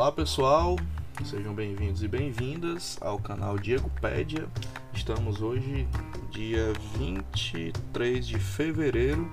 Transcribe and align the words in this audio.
Olá 0.00 0.10
pessoal, 0.10 0.76
sejam 1.26 1.52
bem-vindos 1.52 2.02
e 2.02 2.08
bem-vindas 2.08 2.96
ao 3.02 3.18
canal 3.18 3.58
Diego 3.58 3.90
Pédia. 4.00 4.48
Estamos 4.94 5.42
hoje, 5.42 5.86
dia 6.30 6.72
23 6.96 8.26
de 8.26 8.38
fevereiro 8.38 9.28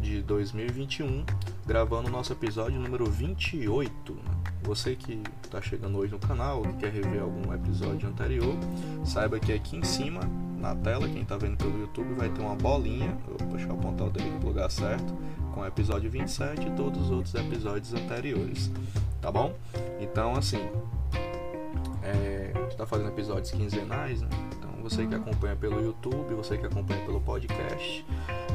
de 0.00 0.22
2021, 0.22 1.26
gravando 1.66 2.08
o 2.08 2.10
nosso 2.10 2.32
episódio 2.32 2.80
número 2.80 3.04
28. 3.04 4.16
Você 4.62 4.96
que 4.96 5.20
está 5.44 5.60
chegando 5.60 5.98
hoje 5.98 6.10
no 6.10 6.18
canal, 6.20 6.62
que 6.62 6.76
quer 6.78 6.92
rever 6.92 7.20
algum 7.20 7.52
episódio 7.52 8.08
anterior, 8.08 8.56
saiba 9.04 9.38
que 9.38 9.52
aqui 9.52 9.76
em 9.76 9.84
cima, 9.84 10.22
na 10.58 10.74
tela, 10.74 11.06
quem 11.06 11.20
está 11.20 11.36
vendo 11.36 11.58
pelo 11.58 11.78
YouTube, 11.78 12.14
vai 12.14 12.30
ter 12.30 12.40
uma 12.40 12.56
bolinha, 12.56 13.14
eu 13.28 13.36
vou 13.46 13.58
deixar 13.58 13.74
apontar 13.74 14.06
o 14.06 14.10
dedo 14.10 14.40
no 14.40 14.46
lugar 14.46 14.70
certo, 14.70 15.14
com 15.52 15.60
o 15.60 15.66
episódio 15.66 16.10
27 16.10 16.66
e 16.66 16.70
todos 16.70 17.02
os 17.02 17.10
outros 17.10 17.34
episódios 17.34 17.92
anteriores 17.92 18.70
tá 19.26 19.32
bom? 19.32 19.52
Então, 19.98 20.36
assim, 20.36 20.70
é, 22.00 22.52
a 22.54 22.60
gente 22.60 22.76
tá 22.76 22.86
fazendo 22.86 23.08
episódios 23.08 23.50
quinzenais, 23.50 24.22
né? 24.22 24.28
Então, 24.56 24.70
você 24.80 25.04
que 25.04 25.16
acompanha 25.16 25.56
pelo 25.56 25.82
YouTube, 25.82 26.32
você 26.34 26.56
que 26.56 26.64
acompanha 26.64 27.04
pelo 27.04 27.20
podcast, 27.20 28.06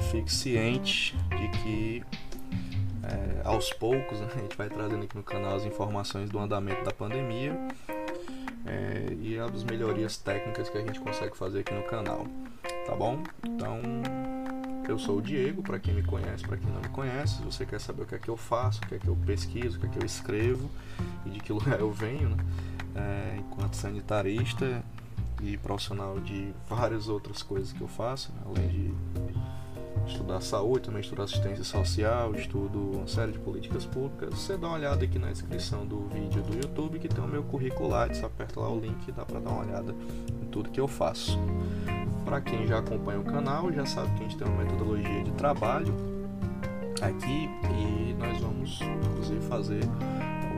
fique 0.09 0.31
ciente 0.31 1.13
de 1.38 1.50
que 1.59 2.03
é, 3.03 3.41
aos 3.44 3.73
poucos 3.73 4.22
né, 4.22 4.30
a 4.33 4.39
gente 4.39 4.55
vai 4.55 4.69
trazendo 4.69 5.03
aqui 5.03 5.17
no 5.17 5.23
canal 5.23 5.58
as 5.58 5.66
informações 5.66 6.30
do 6.30 6.39
andamento 6.39 6.85
da 6.85 6.94
pandemia 6.94 7.53
é, 8.66 9.13
e 9.19 9.38
as 9.38 9.66
melhorias 9.66 10.16
técnicas 10.16 10.69
que 10.69 10.78
a 10.78 10.81
gente 10.81 11.02
consegue 11.02 11.35
fazer 11.35 11.59
aqui 11.59 11.73
no 11.73 11.83
canal, 11.83 12.25
tá 12.85 12.95
bom? 12.95 13.22
Então, 13.45 13.81
eu 14.89 14.97
sou 14.97 15.17
o 15.17 15.21
Diego, 15.21 15.61
para 15.61 15.77
quem 15.77 15.93
me 15.93 16.01
conhece, 16.01 16.43
para 16.43 16.57
quem 16.57 16.71
não 16.71 16.81
me 16.81 16.89
conhece. 16.89 17.35
Se 17.35 17.43
você 17.43 17.65
quer 17.65 17.79
saber 17.79 18.03
o 18.03 18.05
que 18.05 18.15
é 18.15 18.17
que 18.17 18.29
eu 18.29 18.37
faço, 18.37 18.79
o 18.83 18.88
que 18.88 18.95
é 18.95 18.99
que 18.99 19.07
eu 19.07 19.17
pesquiso, 19.25 19.78
o 19.78 19.79
que 19.81 19.88
é 19.88 19.89
que 19.89 20.00
eu 20.00 20.06
escrevo 20.06 20.69
e 21.25 21.29
de 21.29 21.39
que 21.39 21.51
lugar 21.53 21.79
eu 21.79 21.91
venho, 21.91 22.29
né? 22.29 22.38
É, 22.94 23.38
enquanto 23.38 23.75
sanitarista 23.75 24.83
e 25.41 25.57
profissional 25.57 26.19
de 26.19 26.53
várias 26.69 27.07
outras 27.07 27.41
coisas 27.41 27.72
que 27.72 27.81
eu 27.81 27.88
faço, 27.88 28.31
né? 28.33 28.41
além 28.45 28.67
de 28.67 28.94
estudar 30.07 30.41
saúde, 30.41 30.85
também 30.85 31.01
estudo 31.01 31.22
assistência 31.22 31.63
social, 31.63 32.33
estudo 32.35 32.97
uma 32.97 33.07
série 33.07 33.31
de 33.31 33.39
políticas 33.39 33.85
públicas. 33.85 34.33
Você 34.33 34.57
dá 34.57 34.67
uma 34.67 34.77
olhada 34.77 35.03
aqui 35.03 35.17
na 35.17 35.31
descrição 35.31 35.85
do 35.85 36.07
vídeo 36.09 36.41
do 36.44 36.56
YouTube 36.56 37.00
que 37.00 37.07
tem 37.07 37.23
o 37.23 37.27
meu 37.27 37.44
currículo 37.44 37.89
lá, 37.89 38.07
você 38.07 38.25
aperta 38.25 38.59
lá 38.59 38.69
o 38.69 38.79
link 38.79 39.07
e 39.07 39.11
dá 39.11 39.25
para 39.25 39.39
dar 39.39 39.50
uma 39.50 39.66
olhada 39.66 39.95
em 40.41 40.45
tudo 40.47 40.69
que 40.69 40.79
eu 40.79 40.88
faço. 40.88 41.39
Para 42.25 42.41
quem 42.41 42.65
já 42.67 42.79
acompanha 42.79 43.19
o 43.19 43.23
canal, 43.23 43.71
já 43.71 43.85
sabe 43.85 44.09
que 44.11 44.19
a 44.19 44.23
gente 44.23 44.37
tem 44.37 44.47
uma 44.47 44.63
metodologia 44.63 45.23
de 45.23 45.31
trabalho 45.31 45.93
aqui 47.01 47.49
e 47.73 48.13
nós 48.13 48.39
vamos 48.39 48.79
inclusive 48.81 49.41
fazer 49.47 49.81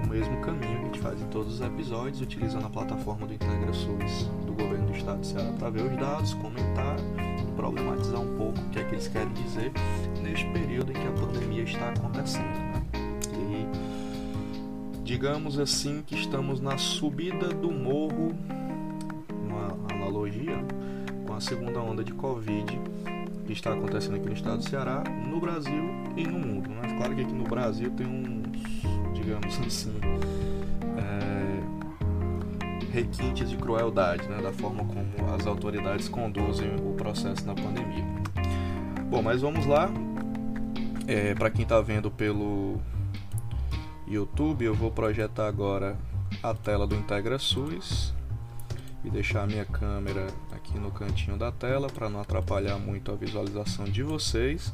o 0.03 0.07
mesmo 0.07 0.39
caminho 0.41 0.77
que 0.77 0.81
a 0.81 0.85
gente 0.85 0.99
faz 0.99 1.21
em 1.21 1.27
todos 1.27 1.55
os 1.55 1.61
episódios, 1.61 2.21
utilizando 2.21 2.65
a 2.65 2.69
plataforma 2.69 3.25
do 3.25 3.33
IntegraSUS 3.33 4.29
do 4.45 4.53
governo 4.53 4.87
do 4.87 4.97
estado 4.97 5.21
de 5.21 5.27
Ceará 5.27 5.51
para 5.57 5.69
ver 5.69 5.83
os 5.83 5.97
dados, 5.97 6.33
comentar 6.35 6.97
e 7.39 7.51
problematizar 7.55 8.19
um 8.19 8.37
pouco 8.37 8.59
o 8.59 8.69
que 8.69 8.79
é 8.79 8.83
que 8.83 8.95
eles 8.95 9.07
querem 9.07 9.33
dizer 9.33 9.71
neste 10.21 10.45
período 10.47 10.91
em 10.91 10.95
que 10.95 11.07
a 11.07 11.11
pandemia 11.11 11.63
está 11.63 11.89
acontecendo. 11.89 12.83
E 13.33 15.03
digamos 15.03 15.57
assim 15.59 16.03
que 16.05 16.15
estamos 16.15 16.59
na 16.59 16.77
subida 16.77 17.49
do 17.49 17.71
morro, 17.71 18.35
segunda 21.53 21.79
onda 21.79 22.03
de 22.03 22.11
Covid 22.13 22.81
que 23.45 23.53
está 23.53 23.73
acontecendo 23.73 24.15
aqui 24.15 24.25
no 24.25 24.33
estado 24.33 24.57
do 24.57 24.67
Ceará, 24.67 25.03
no 25.27 25.39
Brasil 25.39 25.83
e 26.17 26.25
no 26.25 26.39
mundo. 26.39 26.67
Né? 26.67 26.95
Claro 26.97 27.13
que 27.13 27.21
aqui 27.21 27.31
no 27.31 27.43
Brasil 27.43 27.91
tem 27.91 28.07
uns, 28.07 29.13
digamos 29.13 29.59
assim, 29.59 29.93
é, 30.97 31.61
requintes 32.91 33.51
de 33.51 33.57
crueldade 33.57 34.27
né? 34.27 34.41
da 34.41 34.51
forma 34.51 34.83
como 34.83 35.31
as 35.31 35.45
autoridades 35.45 36.09
conduzem 36.09 36.75
o 36.77 36.95
processo 36.95 37.45
na 37.45 37.53
pandemia. 37.53 38.03
Bom, 39.11 39.21
mas 39.21 39.41
vamos 39.41 39.67
lá. 39.67 39.91
É, 41.05 41.35
Para 41.35 41.51
quem 41.51 41.61
está 41.61 41.79
vendo 41.81 42.09
pelo 42.09 42.81
YouTube, 44.07 44.65
eu 44.65 44.73
vou 44.73 44.89
projetar 44.89 45.47
agora 45.47 45.97
a 46.41 46.55
tela 46.55 46.87
do 46.87 46.95
IntegraSUS 46.95 48.11
e 49.03 49.09
deixar 49.09 49.43
a 49.43 49.47
minha 49.47 49.65
câmera 49.65 50.27
aqui 50.51 50.77
no 50.79 50.91
cantinho 50.91 51.37
da 51.37 51.51
tela 51.51 51.89
para 51.89 52.09
não 52.09 52.21
atrapalhar 52.21 52.77
muito 52.77 53.11
a 53.11 53.15
visualização 53.15 53.85
de 53.85 54.01
vocês. 54.03 54.73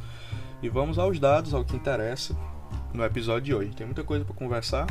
E 0.62 0.70
vamos 0.70 1.00
aos 1.00 1.20
dados, 1.20 1.54
ao 1.54 1.64
que 1.64 1.76
interessa 1.76 2.36
no 2.94 3.04
episódio 3.04 3.44
de 3.44 3.54
hoje. 3.56 3.76
Tem 3.76 3.86
muita 3.86 4.04
coisa 4.04 4.26
para 4.26 4.36
conversar 4.36 4.88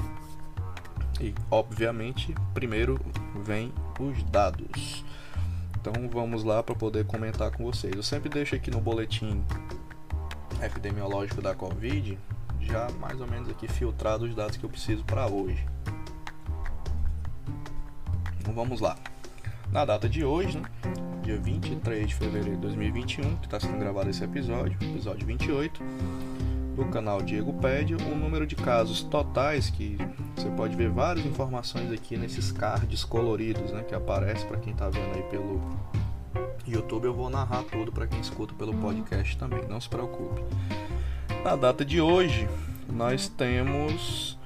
e, 1.20 1.34
obviamente, 1.50 2.34
primeiro 2.54 2.98
vem 3.44 3.72
os 4.00 4.22
dados. 4.24 5.04
Então 5.80 5.92
vamos 6.10 6.42
lá 6.42 6.62
para 6.62 6.74
poder 6.74 7.06
comentar 7.06 7.50
com 7.50 7.64
vocês. 7.64 7.94
Eu 7.94 8.02
sempre 8.02 8.28
deixo 8.28 8.54
aqui 8.54 8.70
no 8.70 8.80
boletim 8.80 9.44
epidemiológico 10.60 11.40
da 11.40 11.54
Covid 11.54 12.18
já 12.60 12.88
mais 13.00 13.20
ou 13.20 13.26
menos 13.26 13.48
aqui 13.48 13.68
filtrado 13.68 14.24
os 14.24 14.34
dados 14.34 14.56
que 14.56 14.64
eu 14.64 14.70
preciso 14.70 15.04
para 15.04 15.26
hoje. 15.26 15.64
Então 18.40 18.52
vamos 18.52 18.80
lá. 18.80 18.96
Na 19.70 19.84
data 19.84 20.08
de 20.08 20.24
hoje, 20.24 20.58
né, 20.58 20.68
dia 21.22 21.38
23 21.38 22.08
de 22.08 22.14
fevereiro 22.14 22.56
de 22.56 22.62
2021, 22.62 23.36
que 23.36 23.46
está 23.46 23.60
sendo 23.60 23.78
gravado 23.78 24.08
esse 24.08 24.24
episódio, 24.24 24.78
episódio 24.80 25.26
28, 25.26 25.82
do 26.74 26.86
canal 26.86 27.20
Diego 27.20 27.52
Pede, 27.52 27.94
o 27.94 28.14
número 28.14 28.46
de 28.46 28.56
casos 28.56 29.02
totais, 29.02 29.68
que 29.68 29.98
você 30.34 30.48
pode 30.50 30.74
ver 30.74 30.88
várias 30.88 31.26
informações 31.26 31.92
aqui 31.92 32.16
nesses 32.16 32.50
cards 32.50 33.04
coloridos 33.04 33.70
né, 33.70 33.82
que 33.82 33.94
aparece 33.94 34.46
para 34.46 34.56
quem 34.56 34.72
está 34.72 34.88
vendo 34.88 35.14
aí 35.14 35.22
pelo 35.24 35.60
YouTube. 36.66 37.04
Eu 37.04 37.14
vou 37.14 37.28
narrar 37.28 37.62
tudo 37.64 37.92
para 37.92 38.06
quem 38.06 38.20
escuta 38.20 38.54
pelo 38.54 38.72
podcast 38.72 39.36
também, 39.36 39.68
não 39.68 39.80
se 39.80 39.88
preocupe. 39.88 40.40
Na 41.44 41.56
data 41.56 41.84
de 41.84 42.00
hoje, 42.00 42.48
nós 42.88 43.28
temos 43.28 44.38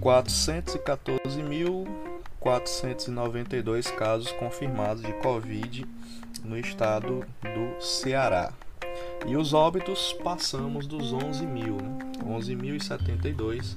414 0.00 1.42
mil 1.42 1.86
492 2.48 3.90
casos 3.90 4.32
confirmados 4.32 5.02
de 5.02 5.12
Covid 5.20 5.86
no 6.42 6.58
estado 6.58 7.22
do 7.42 7.84
Ceará. 7.84 8.50
E 9.26 9.36
os 9.36 9.52
óbitos 9.52 10.14
passamos 10.24 10.86
dos 10.86 11.12
11 11.12 11.44
mil, 11.44 11.76
né? 11.76 11.98
11.072. 12.24 13.76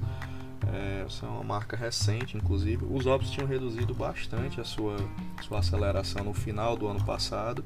É, 0.74 1.04
essa 1.06 1.26
é 1.26 1.30
uma 1.30 1.44
marca 1.44 1.76
recente, 1.76 2.38
inclusive. 2.38 2.86
Os 2.90 3.06
óbitos 3.06 3.34
tinham 3.34 3.46
reduzido 3.46 3.94
bastante 3.94 4.62
a 4.62 4.64
sua, 4.64 4.96
sua 5.42 5.60
aceleração 5.60 6.24
no 6.24 6.34
final 6.34 6.78
do 6.78 6.88
ano 6.88 7.04
passado 7.04 7.66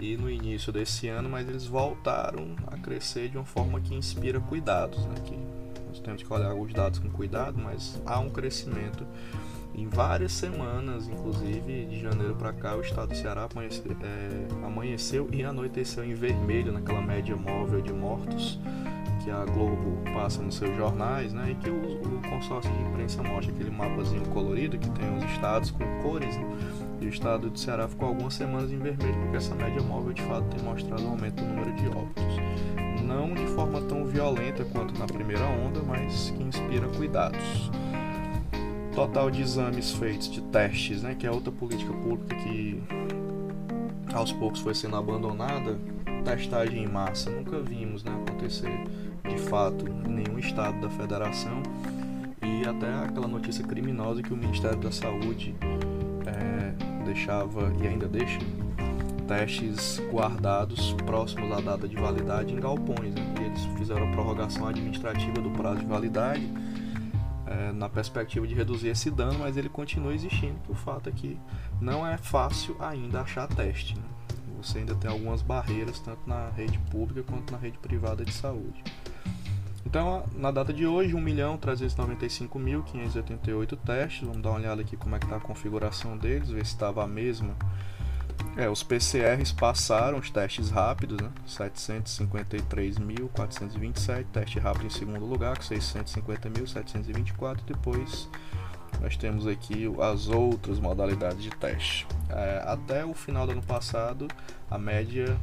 e 0.00 0.16
no 0.16 0.28
início 0.28 0.72
desse 0.72 1.06
ano, 1.06 1.28
mas 1.28 1.48
eles 1.48 1.64
voltaram 1.64 2.56
a 2.66 2.76
crescer 2.76 3.28
de 3.28 3.36
uma 3.36 3.46
forma 3.46 3.80
que 3.80 3.94
inspira 3.94 4.40
cuidados. 4.40 5.06
Né? 5.06 5.14
Que 5.24 5.38
nós 5.86 6.00
temos 6.00 6.24
que 6.24 6.32
olhar 6.32 6.54
os 6.54 6.72
dados 6.72 6.98
com 6.98 7.08
cuidado, 7.08 7.56
mas 7.56 8.02
há 8.04 8.18
um 8.18 8.30
crescimento 8.30 9.06
Em 9.74 9.88
várias 9.88 10.32
semanas, 10.32 11.08
inclusive 11.08 11.86
de 11.86 12.00
janeiro 12.00 12.34
para 12.36 12.52
cá, 12.52 12.76
o 12.76 12.80
estado 12.80 13.08
do 13.08 13.16
Ceará 13.16 13.48
amanheceu, 13.52 13.96
é, 14.02 14.66
amanheceu 14.66 15.28
e 15.32 15.42
anoiteceu 15.42 16.04
em 16.04 16.14
vermelho 16.14 16.72
naquela 16.72 17.02
média 17.02 17.34
móvel 17.34 17.80
de 17.80 17.92
mortos 17.92 18.60
que 19.24 19.30
a 19.30 19.44
Globo 19.46 19.98
passa 20.12 20.42
nos 20.42 20.56
seus 20.56 20.76
jornais, 20.76 21.32
né? 21.32 21.50
E 21.50 21.54
que 21.54 21.70
o, 21.70 21.74
o 21.74 22.22
consórcio 22.28 22.70
de 22.70 22.82
imprensa 22.82 23.22
mostra 23.22 23.52
aquele 23.52 23.70
mapazinho 23.70 24.24
colorido 24.28 24.78
que 24.78 24.90
tem 24.90 25.16
os 25.16 25.24
estados 25.32 25.70
com 25.70 25.84
cores. 26.02 26.36
Né? 26.36 26.46
E 27.00 27.06
o 27.06 27.08
estado 27.08 27.48
do 27.48 27.58
Ceará 27.58 27.88
ficou 27.88 28.08
algumas 28.08 28.34
semanas 28.34 28.70
em 28.70 28.78
vermelho, 28.78 29.14
porque 29.22 29.38
essa 29.38 29.54
média 29.54 29.82
móvel 29.82 30.12
de 30.12 30.22
fato 30.22 30.44
tem 30.54 30.62
mostrado 30.62 31.02
um 31.02 31.10
aumento 31.10 31.36
do 31.36 31.44
número 31.44 31.72
de 31.72 31.88
óbitos. 31.88 33.02
Não 33.02 33.34
de 33.34 33.46
forma 33.54 33.80
tão 33.82 34.04
violenta 34.04 34.64
quanto 34.66 34.98
na 34.98 35.06
primeira 35.06 35.44
onda, 35.44 35.82
mas 35.82 36.30
que 36.30 36.42
inspira 36.42 36.86
cuidados. 36.88 37.70
Total 38.94 39.28
de 39.30 39.42
exames 39.42 39.90
feitos, 39.92 40.30
de 40.30 40.40
testes, 40.40 41.02
né? 41.02 41.14
Que 41.14 41.26
é 41.26 41.30
outra 41.30 41.50
política 41.50 41.92
pública 41.92 42.36
que 42.36 42.80
aos 44.14 44.32
poucos 44.32 44.60
foi 44.60 44.74
sendo 44.74 44.96
abandonada. 44.96 45.78
Testagem 46.24 46.84
em 46.84 46.88
massa, 46.88 47.28
nunca 47.28 47.60
vimos 47.60 48.02
né, 48.02 48.10
acontecer 48.26 48.72
de 49.28 49.36
fato 49.42 49.84
em 49.86 50.10
nenhum 50.10 50.38
estado 50.38 50.80
da 50.80 50.88
federação 50.88 51.62
e 52.42 52.66
até 52.66 52.90
aquela 53.04 53.28
notícia 53.28 53.62
criminosa 53.62 54.22
que 54.22 54.32
o 54.32 54.36
Ministério 54.36 54.78
da 54.78 54.90
Saúde 54.90 55.54
é, 56.26 57.04
deixava 57.04 57.70
e 57.82 57.86
ainda 57.86 58.08
deixa 58.08 58.38
testes 59.26 60.00
guardados 60.10 60.92
próximos 61.04 61.50
à 61.52 61.60
data 61.60 61.88
de 61.88 61.96
validade 61.96 62.54
em 62.54 62.60
galpões. 62.60 63.14
Né? 63.14 63.34
Eles 63.44 63.64
fizeram 63.76 64.08
a 64.08 64.12
prorrogação 64.12 64.66
administrativa 64.66 65.40
do 65.42 65.50
prazo 65.50 65.80
de 65.80 65.86
validade 65.86 66.48
é, 67.54 67.72
na 67.72 67.88
perspectiva 67.88 68.46
de 68.46 68.54
reduzir 68.54 68.88
esse 68.88 69.10
dano, 69.10 69.38
mas 69.38 69.56
ele 69.56 69.68
continua 69.68 70.14
existindo. 70.14 70.58
O 70.68 70.74
fato 70.74 71.08
é 71.08 71.12
que 71.12 71.38
não 71.80 72.06
é 72.06 72.18
fácil 72.18 72.76
ainda 72.80 73.20
achar 73.20 73.46
teste. 73.48 73.96
Né? 73.96 74.04
Você 74.60 74.78
ainda 74.78 74.94
tem 74.94 75.10
algumas 75.10 75.42
barreiras, 75.42 75.98
tanto 76.00 76.20
na 76.26 76.48
rede 76.50 76.78
pública 76.90 77.22
quanto 77.22 77.52
na 77.52 77.58
rede 77.58 77.78
privada 77.78 78.24
de 78.24 78.32
saúde. 78.32 78.82
Então, 79.86 80.24
na 80.34 80.50
data 80.50 80.72
de 80.72 80.86
hoje, 80.86 81.14
1.395.588 81.14 83.76
testes. 83.76 84.26
Vamos 84.26 84.42
dar 84.42 84.48
uma 84.50 84.58
olhada 84.58 84.80
aqui 84.80 84.96
como 84.96 85.14
é 85.14 85.18
que 85.18 85.26
está 85.26 85.36
a 85.36 85.40
configuração 85.40 86.16
deles, 86.16 86.48
ver 86.48 86.64
se 86.64 86.72
estava 86.72 87.04
a 87.04 87.06
mesma. 87.06 87.54
É, 88.56 88.68
os 88.68 88.84
PCRs 88.84 89.50
passaram 89.50 90.18
os 90.18 90.30
testes 90.30 90.70
rápidos, 90.70 91.20
né? 91.20 91.28
753.427, 91.48 94.26
teste 94.32 94.60
rápido 94.60 94.86
em 94.86 94.90
segundo 94.90 95.24
lugar, 95.24 95.56
com 95.56 95.64
650.724. 95.64 97.58
Depois 97.66 98.28
nós 99.00 99.16
temos 99.16 99.44
aqui 99.46 99.90
as 100.00 100.28
outras 100.28 100.78
modalidades 100.78 101.42
de 101.42 101.48
teste. 101.50 102.06
É, 102.30 102.62
até 102.66 103.04
o 103.04 103.12
final 103.12 103.46
do 103.46 103.52
ano 103.52 103.62
passado, 103.62 104.28
a 104.70 104.78
média 104.78 105.36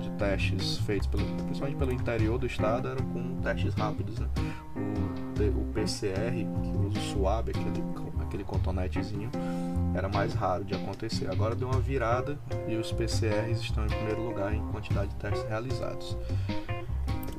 de 0.00 0.10
testes 0.18 0.78
feitos 0.78 1.06
pelo, 1.06 1.24
principalmente 1.44 1.78
pelo 1.78 1.92
interior 1.92 2.38
do 2.38 2.46
estado 2.46 2.88
era 2.88 3.00
com 3.00 3.40
testes 3.40 3.72
rápidos. 3.74 4.18
Né? 4.18 4.26
O, 4.74 4.80
o 5.60 5.64
PCR, 5.72 6.32
que 6.32 6.86
usa 6.86 6.98
o 6.98 7.02
suave, 7.02 7.52
aquele, 7.52 7.84
aquele 8.20 8.42
cotonetezinho, 8.44 9.30
era 9.96 10.08
mais 10.08 10.34
raro 10.34 10.64
de 10.64 10.74
acontecer. 10.74 11.30
Agora 11.30 11.54
deu 11.54 11.68
uma 11.68 11.80
virada 11.80 12.38
e 12.68 12.76
os 12.76 12.92
PCRs 12.92 13.60
estão 13.60 13.84
em 13.84 13.88
primeiro 13.88 14.22
lugar 14.22 14.54
em 14.54 14.60
quantidade 14.68 15.08
de 15.08 15.16
testes 15.16 15.48
realizados. 15.48 16.16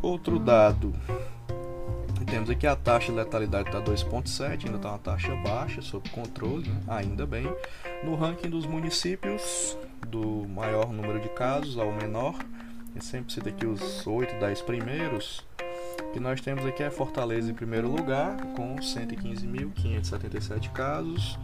Outro 0.01 0.39
dado 0.39 0.93
temos 2.27 2.49
aqui 2.49 2.67
a 2.67 2.75
taxa 2.75 3.11
de 3.11 3.17
letalidade 3.17 3.69
está 3.69 3.81
2,7, 3.81 4.65
ainda 4.65 4.75
está 4.77 4.89
uma 4.89 4.99
taxa 4.99 5.33
baixa, 5.37 5.81
sob 5.81 6.09
controle, 6.09 6.69
né? 6.69 6.79
ainda 6.87 7.25
bem. 7.25 7.45
No 8.03 8.15
ranking 8.15 8.49
dos 8.49 8.65
municípios, 8.65 9.77
do 10.07 10.45
maior 10.47 10.91
número 10.91 11.21
de 11.21 11.29
casos 11.29 11.77
ao 11.77 11.91
menor, 11.91 12.35
eu 12.93 13.01
sempre 13.01 13.31
cito 13.33 13.47
aqui 13.47 13.65
os 13.65 14.05
8, 14.05 14.35
10 14.39 14.61
primeiros, 14.63 15.45
que 16.11 16.19
nós 16.19 16.41
temos 16.41 16.65
aqui 16.65 16.83
é 16.83 16.89
Fortaleza 16.89 17.49
em 17.49 17.53
primeiro 17.53 17.89
lugar, 17.89 18.35
com 18.55 18.75
115.577 18.75 20.71
casos, 20.73 21.39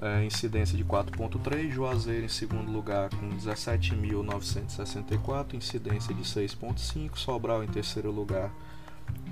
é, 0.00 0.24
incidência 0.24 0.76
de 0.76 0.84
4.3, 0.84 1.70
Juazeiro 1.70 2.26
em 2.26 2.28
segundo 2.28 2.70
lugar 2.70 3.08
com 3.10 3.28
17.964, 3.30 5.54
incidência 5.54 6.14
de 6.14 6.22
6.5, 6.22 7.16
Sobral 7.16 7.64
em 7.64 7.68
terceiro 7.68 8.10
lugar 8.10 8.52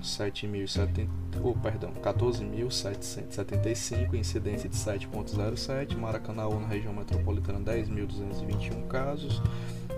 7.070, 0.03 1.09
oh, 1.43 1.55
perdão, 1.55 1.93
14.775, 1.95 4.15
incidência 4.15 4.69
de 4.69 4.77
7.07, 4.77 5.97
Maracanaú 5.97 6.61
na 6.61 6.69
região 6.69 6.93
metropolitana 6.93 7.59
10.221 7.61 8.87
casos, 8.87 9.43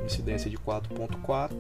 incidência 0.05 0.49
de 0.51 0.57
4.4, 0.57 1.51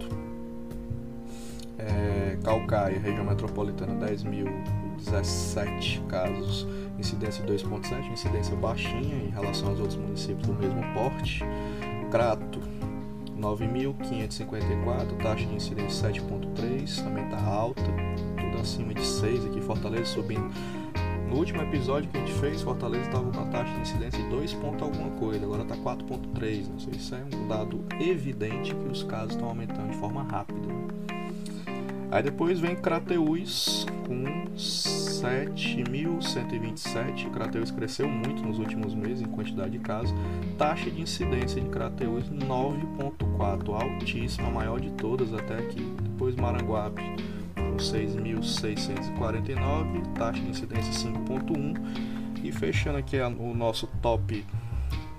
é, 1.79 2.38
Calcaia, 2.43 2.99
região 2.99 3.25
metropolitana 3.25 3.94
10.017 4.06 6.06
casos, 6.06 6.67
incidência 6.98 7.44
de 7.44 7.52
2.7, 7.52 8.10
incidência 8.10 8.56
baixinha 8.56 9.16
em 9.16 9.31
relação 9.31 9.69
aos 9.69 9.81
outros 9.81 9.96
municípios 9.96 10.46
do 10.46 10.54
mesmo 10.54 10.82
porte, 10.94 11.44
Crato 12.10 12.60
9.554, 13.38 15.16
taxa 15.22 15.44
de 15.44 15.54
incidência 15.54 16.10
7.3, 16.10 17.04
também 17.04 17.25
está 17.25 17.40
alta, 17.44 17.82
tudo 17.82 18.58
acima 18.60 18.94
de 18.94 19.04
6 19.04 19.46
aqui, 19.46 19.60
Fortaleza 19.60 20.06
subindo. 20.06 20.50
No 21.28 21.37
último 21.37 21.60
episódio 21.60 22.08
que 22.08 22.16
a 22.16 22.20
gente 22.20 22.32
fez, 22.34 22.62
Fortaleza 22.62 23.04
estava 23.04 23.31
com 23.31 23.40
a 23.40 23.46
taxa 23.46 23.75
de 23.75 23.81
incidência 23.81 24.22
de 24.22 24.28
2 24.31 24.54
ponto 24.54 24.84
alguma 24.84 25.10
coisa, 25.19 25.44
agora 25.44 25.62
está 25.62 25.76
4.3, 25.76 26.69
não 26.69 26.78
sei, 26.78 26.94
isso 26.94 27.14
é 27.14 27.25
um 27.37 27.48
dado 27.48 27.84
evidente 28.00 28.75
que 28.75 28.88
os 28.88 29.02
casos 29.02 29.32
estão 29.32 29.48
aumentando 29.48 29.90
de 29.90 29.98
forma 29.98 30.22
rápida. 30.22 30.95
Aí 32.11 32.23
depois 32.23 32.58
vem 32.61 32.76
Crateús 32.76 33.87
com 34.06 34.25
7.127. 34.55 37.31
Crateús 37.31 37.70
cresceu 37.70 38.08
muito 38.08 38.43
nos 38.43 38.58
últimos 38.58 38.94
meses 38.94 39.20
em 39.23 39.26
quantidade 39.26 39.73
de 39.73 39.81
casos. 39.81 40.14
Taxa 40.56 40.91
de 40.91 40.99
incidência 41.00 41.61
de 41.61 41.69
Crateús 41.69 42.31
9.4, 42.31 43.75
altíssima, 43.75 44.49
maior 44.50 44.81
de 44.81 44.91
todas 44.93 45.35
até 45.35 45.58
aqui. 45.58 45.82
Depois 46.03 46.35
Maranguape 46.37 47.03
com 47.55 47.76
6.649, 47.76 50.14
taxa 50.14 50.41
de 50.41 50.49
incidência 50.49 50.93
5.1. 50.93 51.76
E 52.44 52.53
fechando 52.53 52.99
aqui 52.99 53.19
o 53.19 53.53
nosso 53.53 53.88
top 54.00 54.47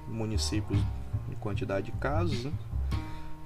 municípios 0.07 0.80
de 1.28 1.36
quantidade 1.36 1.88
de 1.88 1.92
casos, 1.94 2.45
né? 2.45 2.51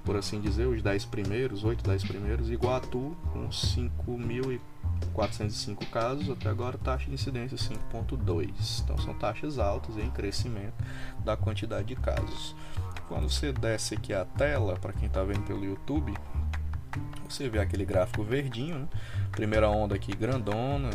Por 0.03 0.15
assim 0.15 0.41
dizer, 0.41 0.65
os 0.67 0.81
10 0.81 1.05
primeiros, 1.05 1.63
8, 1.63 1.83
10 1.83 2.03
primeiros, 2.03 2.49
Iguatu 2.49 3.15
com 3.31 3.47
5.405 3.49 5.87
casos, 5.89 6.27
até 6.29 6.49
agora 6.49 6.77
taxa 6.77 7.05
de 7.07 7.13
incidência 7.13 7.57
5.2. 7.57 8.83
Então 8.83 8.97
são 8.97 9.13
taxas 9.13 9.59
altas 9.59 9.97
em 9.97 10.09
crescimento 10.09 10.73
da 11.23 11.37
quantidade 11.37 11.87
de 11.87 11.95
casos. 11.95 12.55
Quando 13.07 13.29
você 13.29 13.51
desce 13.51 13.95
aqui 13.95 14.13
a 14.13 14.25
tela, 14.25 14.77
para 14.77 14.93
quem 14.93 15.07
está 15.07 15.23
vendo 15.23 15.45
pelo 15.45 15.65
YouTube, 15.65 16.13
você 17.27 17.49
vê 17.49 17.59
aquele 17.59 17.85
gráfico 17.85 18.23
verdinho, 18.23 18.79
né? 18.79 18.87
primeira 19.31 19.69
onda 19.69 19.95
aqui 19.95 20.15
grandona, 20.15 20.89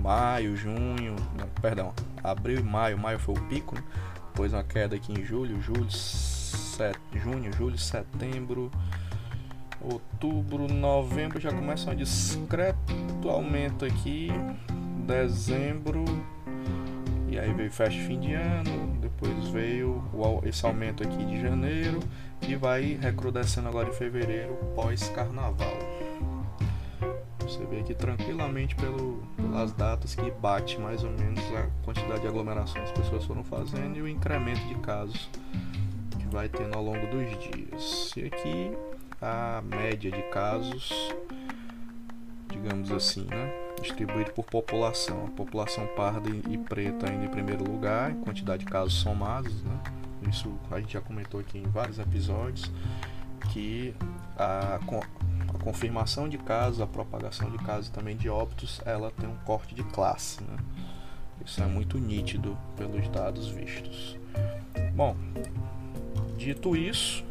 maio, 0.00 0.56
junho, 0.56 1.16
não, 1.36 1.48
perdão, 1.60 1.92
abril 2.22 2.60
e 2.60 2.62
maio, 2.62 2.96
maio 2.98 3.18
foi 3.18 3.34
o 3.34 3.42
pico, 3.42 3.74
né? 3.74 3.82
depois 4.28 4.52
uma 4.52 4.62
queda 4.62 4.94
aqui 4.94 5.12
em 5.12 5.24
julho, 5.24 5.60
julho 5.60 5.90
set, 6.78 6.96
junho, 7.12 7.52
julho, 7.54 7.76
setembro, 7.76 8.70
outubro, 9.80 10.72
novembro 10.72 11.40
já 11.40 11.50
começa 11.50 11.90
um 11.90 11.94
discreto 11.96 12.94
aumento 13.28 13.84
aqui, 13.84 14.28
dezembro, 15.04 16.04
e 17.28 17.36
aí 17.36 17.52
veio 17.52 17.72
festa 17.72 18.00
fim 18.02 18.20
de 18.20 18.32
ano, 18.32 18.96
depois 19.00 19.48
veio 19.48 20.04
esse 20.44 20.64
aumento 20.64 21.02
aqui 21.02 21.24
de 21.24 21.40
janeiro 21.40 21.98
e 22.46 22.54
vai 22.54 22.96
recrudescendo 23.02 23.66
agora 23.66 23.88
em 23.88 23.92
fevereiro, 23.92 24.54
pós-carnaval. 24.76 25.76
Você 27.40 27.64
vê 27.66 27.80
aqui 27.80 27.94
tranquilamente 27.94 28.76
pelo, 28.76 29.20
pelas 29.36 29.72
datas 29.72 30.14
que 30.14 30.30
bate 30.30 30.78
mais 30.78 31.02
ou 31.02 31.10
menos 31.10 31.40
a 31.56 31.66
quantidade 31.84 32.20
de 32.20 32.28
aglomerações 32.28 32.92
que 32.92 33.00
as 33.00 33.04
pessoas 33.08 33.24
foram 33.24 33.42
fazendo 33.42 33.96
e 33.96 34.02
o 34.02 34.06
incremento 34.06 34.64
de 34.68 34.76
casos 34.76 35.28
vai 36.30 36.48
tendo 36.48 36.76
ao 36.76 36.82
longo 36.82 37.06
dos 37.06 37.26
dias. 37.38 38.12
E 38.16 38.26
aqui 38.26 38.72
a 39.20 39.62
média 39.64 40.10
de 40.10 40.22
casos, 40.30 41.14
digamos 42.48 42.92
assim, 42.92 43.24
né? 43.24 43.68
distribuído 43.80 44.32
por 44.32 44.44
população. 44.44 45.26
A 45.26 45.30
população 45.30 45.86
parda 45.96 46.28
e 46.30 46.58
preta 46.58 47.10
ainda 47.10 47.24
em 47.24 47.28
primeiro 47.28 47.64
lugar, 47.64 48.14
quantidade 48.16 48.64
de 48.64 48.70
casos 48.70 48.94
somados, 48.94 49.62
né? 49.62 49.80
Isso 50.28 50.52
a 50.70 50.80
gente 50.80 50.92
já 50.92 51.00
comentou 51.00 51.40
aqui 51.40 51.58
em 51.58 51.68
vários 51.68 51.98
episódios 51.98 52.70
que 53.52 53.94
a, 54.36 54.76
a 54.76 55.58
confirmação 55.62 56.28
de 56.28 56.36
casos, 56.38 56.80
a 56.80 56.86
propagação 56.86 57.50
de 57.50 57.58
casos 57.58 57.88
também 57.88 58.16
de 58.16 58.28
óbitos, 58.28 58.80
ela 58.84 59.10
tem 59.12 59.28
um 59.28 59.36
corte 59.44 59.74
de 59.74 59.84
classe, 59.84 60.42
né? 60.42 60.56
Isso 61.44 61.62
é 61.62 61.66
muito 61.66 61.98
nítido 61.98 62.58
pelos 62.76 63.08
dados 63.08 63.48
vistos. 63.48 64.18
Bom, 64.94 65.16
dito 66.38 66.76
isso, 66.76 67.24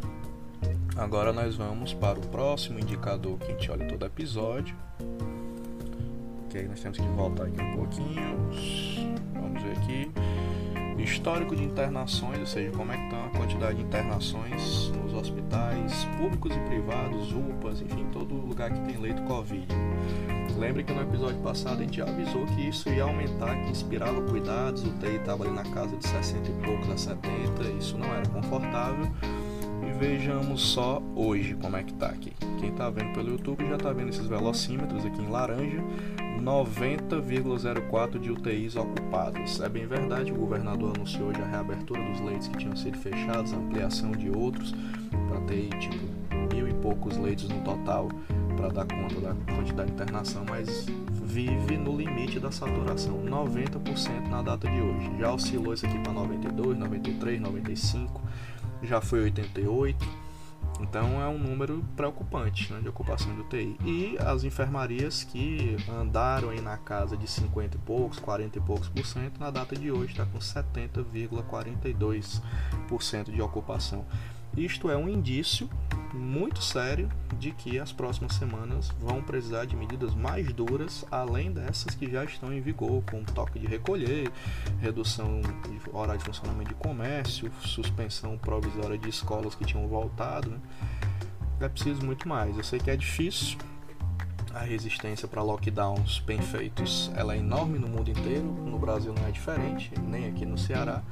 agora 0.98 1.32
nós 1.32 1.56
vamos 1.56 1.94
para 1.94 2.20
o 2.20 2.22
próximo 2.28 2.78
indicador 2.78 3.40
que 3.40 3.46
a 3.46 3.56
gente 3.56 3.72
olha 3.72 3.88
todo 3.88 4.06
episódio. 4.06 4.76
Aí 6.54 6.68
nós 6.68 6.82
temos 6.82 6.98
que 6.98 7.06
voltar 7.10 7.44
aqui 7.44 7.62
um 7.62 7.76
pouquinho. 7.76 8.38
Vamos 9.34 9.62
ver 9.62 9.72
aqui 9.78 10.12
histórico 11.04 11.56
de 11.56 11.64
internações, 11.64 12.40
ou 12.40 12.46
seja, 12.46 12.72
como 12.72 12.92
é 12.92 12.98
que 12.98 13.04
está 13.04 13.26
a 13.26 13.30
quantidade 13.30 13.78
de 13.78 13.84
internações 13.84 14.90
nos 14.90 15.14
hospitais 15.14 16.06
públicos 16.18 16.56
e 16.56 16.60
privados, 16.62 17.32
UPAs, 17.32 17.82
enfim, 17.82 18.08
todo 18.12 18.34
lugar 18.34 18.72
que 18.72 18.80
tem 18.82 18.98
leito 18.98 19.22
Covid. 19.24 19.68
Lembre 20.58 20.84
que 20.84 20.92
no 20.92 21.02
episódio 21.02 21.38
passado 21.38 21.80
a 21.80 21.84
gente 21.84 22.02
avisou 22.02 22.44
que 22.48 22.68
isso 22.68 22.90
ia 22.90 23.04
aumentar, 23.04 23.56
que 23.64 23.70
inspirava 23.70 24.20
cuidados, 24.24 24.84
o 24.84 24.92
TI 24.94 25.18
estava 25.18 25.44
ali 25.44 25.54
na 25.54 25.64
casa 25.64 25.96
de 25.96 26.08
60 26.08 26.50
e 26.50 26.66
poucos 26.66 26.90
a 26.90 26.98
70, 26.98 27.64
isso 27.78 27.96
não 27.96 28.08
era 28.08 28.28
confortável. 28.28 29.08
E 29.88 30.00
vejamos 30.00 30.62
só 30.62 31.00
hoje 31.16 31.54
como 31.54 31.78
é 31.78 31.84
que 31.84 31.94
tá 31.94 32.08
aqui. 32.08 32.34
Quem 32.60 32.70
está 32.70 32.90
vendo 32.90 33.14
pelo 33.14 33.30
YouTube 33.30 33.68
já 33.68 33.76
está 33.76 33.94
vendo 33.94 34.10
esses 34.10 34.26
velocímetros 34.26 35.06
aqui 35.06 35.22
em 35.22 35.30
laranja, 35.30 35.78
90,04 36.42 38.20
de 38.20 38.32
UTIs 38.32 38.76
ocupadas. 38.76 39.60
É 39.62 39.70
bem 39.70 39.86
verdade, 39.86 40.32
o 40.32 40.36
governador 40.36 40.94
anunciou 40.96 41.30
hoje 41.30 41.42
a 41.42 41.46
reabertura 41.46 42.04
dos 42.04 42.20
leitos 42.22 42.48
que 42.48 42.58
tinham 42.58 42.76
sido 42.76 42.98
fechados, 42.98 43.54
ampliação 43.54 44.12
de 44.12 44.32
outros, 44.32 44.74
para 45.30 45.40
ter 45.42 45.70
tipo 45.78 46.04
mil 46.52 46.68
e 46.68 46.74
poucos 46.74 47.16
leitos 47.18 47.48
no 47.48 47.62
total 47.62 48.10
para 48.58 48.70
dar 48.70 48.86
conta 48.86 49.22
da 49.22 49.34
quantidade 49.56 49.88
de 49.88 49.94
internação, 49.94 50.44
mas 50.50 50.86
vive 51.24 51.78
no 51.78 51.96
limite 51.96 52.40
da 52.40 52.52
saturação, 52.52 53.24
90% 53.24 54.28
na 54.28 54.42
data 54.42 54.68
de 54.68 54.82
hoje. 54.82 55.10
Já 55.20 55.32
oscilou 55.32 55.74
isso 55.74 55.86
aqui 55.86 56.00
para 56.00 56.12
92, 56.12 56.78
93, 56.78 57.40
95, 57.40 58.22
já 58.84 59.00
foi 59.00 59.22
88 59.22 60.28
então 60.80 61.20
é 61.22 61.28
um 61.28 61.38
número 61.40 61.84
preocupante 61.96 62.72
né, 62.72 62.80
de 62.82 62.90
ocupação 62.90 63.34
de 63.34 63.42
UTI. 63.42 63.76
E 63.84 64.16
as 64.20 64.44
enfermarias 64.44 65.24
que 65.24 65.76
andaram 65.90 66.50
aí 66.50 66.62
na 66.62 66.78
casa 66.78 67.18
de 67.18 67.28
50 67.28 67.78
e 67.78 67.80
poucos, 67.80 68.20
40 68.20 68.56
e 68.58 68.62
poucos 68.62 68.88
por 68.90 69.04
cento, 69.06 69.40
na 69.40 69.50
data 69.50 69.76
de 69.76 69.92
hoje 69.92 70.12
está 70.12 70.24
com 70.26 70.38
70,42% 70.38 73.32
de 73.32 73.42
ocupação. 73.42 74.06
Isto 74.56 74.90
é 74.90 74.98
um 74.98 75.10
indício 75.10 75.70
muito 76.18 76.62
sério 76.62 77.10
de 77.38 77.52
que 77.52 77.80
as 77.80 77.92
próximas 77.92 78.34
semanas 78.34 78.90
vão 79.00 79.22
precisar 79.22 79.66
de 79.66 79.76
medidas 79.76 80.14
mais 80.16 80.52
duras, 80.52 81.06
além 81.12 81.52
dessas 81.52 81.96
que 81.96 82.10
já 82.10 82.24
estão 82.24 82.52
em 82.52 82.60
vigor, 82.60 83.04
como 83.10 83.24
toque 83.24 83.60
de 83.60 83.68
recolher, 83.68 84.32
redução 84.80 85.42
de 85.42 85.80
horário 85.94 86.20
de 86.20 86.26
funcionamento 86.26 86.70
de 86.70 86.76
comércio, 86.76 87.52
suspensão 87.62 88.38
provisória 88.38 88.98
de 88.98 89.10
escolas 89.10 89.56
que 89.56 89.64
tinham 89.64 89.88
voltado. 89.88 90.50
Né? 90.50 90.60
É 91.62 91.70
preciso 91.70 92.06
muito 92.06 92.28
mais. 92.28 92.58
Eu 92.58 92.64
sei 92.64 92.80
que 92.80 92.90
é 92.90 92.96
difícil, 92.96 93.58
a 94.54 94.64
resistência 94.64 95.28
para 95.28 95.44
lockdowns 95.44 96.20
bem 96.26 96.42
feitos 96.42 97.12
ela 97.16 97.36
é 97.36 97.38
enorme 97.38 97.78
no 97.78 97.88
mundo 97.88 98.10
inteiro, 98.10 98.44
no 98.44 98.80
Brasil 98.80 99.14
não 99.14 99.28
é 99.28 99.32
diferente, 99.32 99.92
nem 100.02 100.28
aqui 100.28 100.46
no 100.46 100.58
Ceará. 100.58 101.04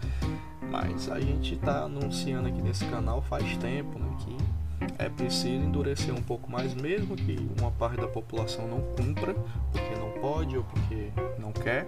Mas 0.71 1.09
a 1.11 1.19
gente 1.19 1.53
está 1.53 1.83
anunciando 1.83 2.47
aqui 2.47 2.61
nesse 2.61 2.85
canal 2.85 3.21
faz 3.21 3.55
tempo 3.57 3.99
né, 3.99 4.17
que 4.19 4.64
é 4.97 5.09
preciso 5.09 5.47
endurecer 5.47 6.13
um 6.13 6.21
pouco 6.21 6.49
mais, 6.49 6.73
mesmo 6.73 7.15
que 7.15 7.37
uma 7.59 7.71
parte 7.71 7.99
da 7.99 8.07
população 8.07 8.67
não 8.67 8.81
cumpra, 8.95 9.33
porque 9.71 9.95
não 9.95 10.11
pode 10.21 10.57
ou 10.57 10.63
porque 10.63 11.11
não 11.37 11.51
quer, 11.51 11.87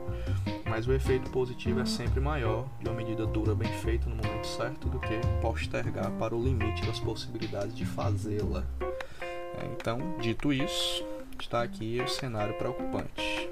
mas 0.70 0.88
o 0.88 0.94
efeito 0.94 1.30
positivo 1.32 1.80
é 1.80 1.86
sempre 1.86 2.20
maior 2.20 2.68
de 2.80 2.90
uma 2.90 2.96
medida 2.96 3.26
dura 3.26 3.56
bem 3.56 3.72
feita 3.80 4.10
no 4.10 4.16
momento 4.16 4.46
certo 4.46 4.88
do 4.90 5.00
que 5.00 5.20
postergar 5.42 6.12
para 6.12 6.36
o 6.36 6.44
limite 6.44 6.86
das 6.86 7.00
possibilidades 7.00 7.76
de 7.76 7.86
fazê-la. 7.86 8.64
É, 8.82 9.66
então, 9.74 10.00
dito 10.20 10.54
isso, 10.54 11.06
está 11.40 11.64
aqui 11.64 12.02
o 12.04 12.08
cenário 12.08 12.54
preocupante. 12.56 13.50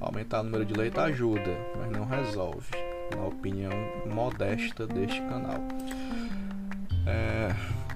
Aumentar 0.00 0.40
o 0.40 0.44
número 0.44 0.64
de 0.64 0.74
leite 0.74 0.98
ajuda, 1.00 1.56
mas 1.78 1.90
não 1.90 2.04
resolve 2.04 2.68
na 3.16 3.24
opinião 3.24 3.72
modesta 4.06 4.86
deste 4.86 5.20
canal. 5.22 5.60
É, 7.06 7.54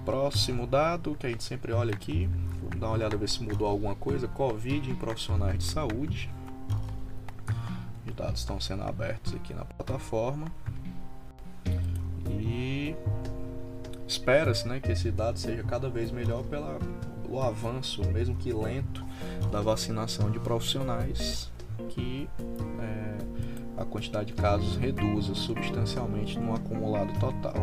próximo 0.09 0.67
dado 0.67 1.15
que 1.17 1.27
a 1.27 1.29
gente 1.29 1.45
sempre 1.45 1.71
olha 1.71 1.93
aqui, 1.93 2.31
vamos 2.63 2.81
dar 2.81 2.87
uma 2.87 2.95
olhada 2.95 3.15
ver 3.15 3.29
se 3.29 3.43
mudou 3.43 3.69
alguma 3.69 3.95
coisa. 3.95 4.27
Covid 4.27 4.91
em 4.91 4.95
profissionais 4.95 5.59
de 5.59 5.65
saúde. 5.65 6.31
Os 8.07 8.15
dados 8.15 8.41
estão 8.41 8.59
sendo 8.59 8.85
abertos 8.85 9.35
aqui 9.35 9.53
na 9.53 9.67
plataforma. 9.67 10.47
E 12.27 12.97
espera-se 14.07 14.67
né, 14.67 14.81
que 14.81 14.91
esse 14.91 15.11
dado 15.11 15.39
seja 15.39 15.63
cada 15.63 15.91
vez 15.91 16.11
melhor 16.11 16.43
pela, 16.45 16.79
pelo 17.23 17.43
avanço, 17.43 18.03
mesmo 18.09 18.35
que 18.35 18.51
lento, 18.51 19.05
da 19.53 19.61
vacinação 19.61 20.31
de 20.31 20.39
profissionais 20.39 21.51
que 21.91 22.27
a 23.79 23.85
quantidade 23.85 24.27
de 24.27 24.35
casos 24.35 24.77
reduza 24.77 25.35
substancialmente 25.35 26.39
no 26.39 26.55
acumulado 26.55 27.13
total. 27.19 27.55